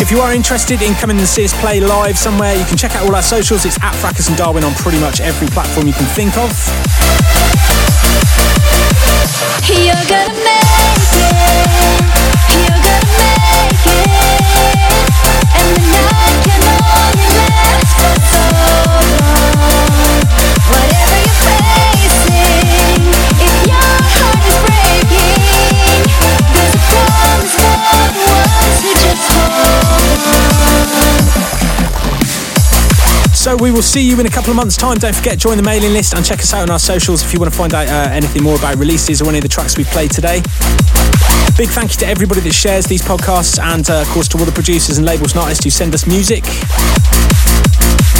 If 0.00 0.10
you 0.10 0.20
are 0.20 0.32
interested 0.32 0.80
in 0.82 0.94
coming 0.94 1.18
and 1.18 1.28
see 1.28 1.44
us 1.44 1.52
play 1.60 1.78
live 1.78 2.16
somewhere, 2.18 2.56
you 2.56 2.64
can 2.64 2.78
check 2.78 2.96
out 2.96 3.04
all 3.04 3.14
our 3.14 3.22
socials. 3.22 3.66
It's 3.66 3.76
at 3.82 3.92
Fracus 3.94 4.28
and 4.28 4.36
Darwin 4.36 4.64
on 4.64 4.72
pretty 4.74 4.98
much 4.98 5.20
every 5.20 5.46
platform 5.48 5.86
you 5.86 5.92
can 5.92 6.06
think 6.06 6.36
of. 6.38 6.50
You're 9.68 9.94
gonna 10.08 10.34
make 10.40 11.14
it. 11.14 11.36
You're 12.50 12.80
gonna 12.80 13.12
make 13.20 13.86
it. 13.86 14.08
And 15.54 15.68
the 15.76 15.82
night 15.94 16.38
can 16.48 16.62
only 16.64 17.28
last 17.38 17.92
so 18.32 18.89
So 33.40 33.56
we 33.56 33.70
will 33.70 33.80
see 33.80 34.02
you 34.02 34.20
in 34.20 34.26
a 34.26 34.30
couple 34.30 34.50
of 34.50 34.56
months' 34.56 34.76
time. 34.76 34.98
Don't 34.98 35.14
forget, 35.14 35.38
join 35.38 35.56
the 35.56 35.62
mailing 35.62 35.94
list 35.94 36.14
and 36.14 36.22
check 36.24 36.40
us 36.40 36.52
out 36.52 36.62
on 36.62 36.70
our 36.70 36.78
socials 36.78 37.22
if 37.24 37.32
you 37.32 37.40
want 37.40 37.50
to 37.50 37.56
find 37.56 37.72
out 37.72 37.88
uh, 37.88 38.10
anything 38.12 38.42
more 38.42 38.54
about 38.54 38.76
releases 38.76 39.22
or 39.22 39.28
any 39.30 39.38
of 39.38 39.42
the 39.42 39.48
tracks 39.48 39.78
we've 39.78 39.86
played 39.86 40.10
today. 40.10 40.42
Big 41.56 41.70
thank 41.70 41.90
you 41.90 41.96
to 42.00 42.06
everybody 42.06 42.40
that 42.42 42.52
shares 42.52 42.84
these 42.84 43.00
podcasts 43.00 43.58
and, 43.58 43.88
uh, 43.88 44.02
of 44.02 44.08
course, 44.08 44.28
to 44.28 44.38
all 44.38 44.44
the 44.44 44.52
producers 44.52 44.98
and 44.98 45.06
labels 45.06 45.32
and 45.32 45.40
artists 45.40 45.64
who 45.64 45.70
send 45.70 45.94
us 45.94 46.06
music. 46.06 46.44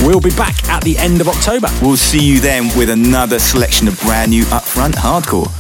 We'll 0.03 0.21
be 0.21 0.31
back 0.31 0.57
at 0.71 0.83
the 0.85 0.97
end 0.97 1.21
of 1.21 1.29
October. 1.29 1.69
We'll 1.83 1.99
see 1.99 2.25
you 2.25 2.41
then 2.41 2.75
with 2.77 2.89
another 2.89 3.39
selection 3.39 3.89
of 3.89 4.01
brand 4.01 4.31
new 4.31 4.45
upfront 4.45 4.95
hardcore. 4.95 5.53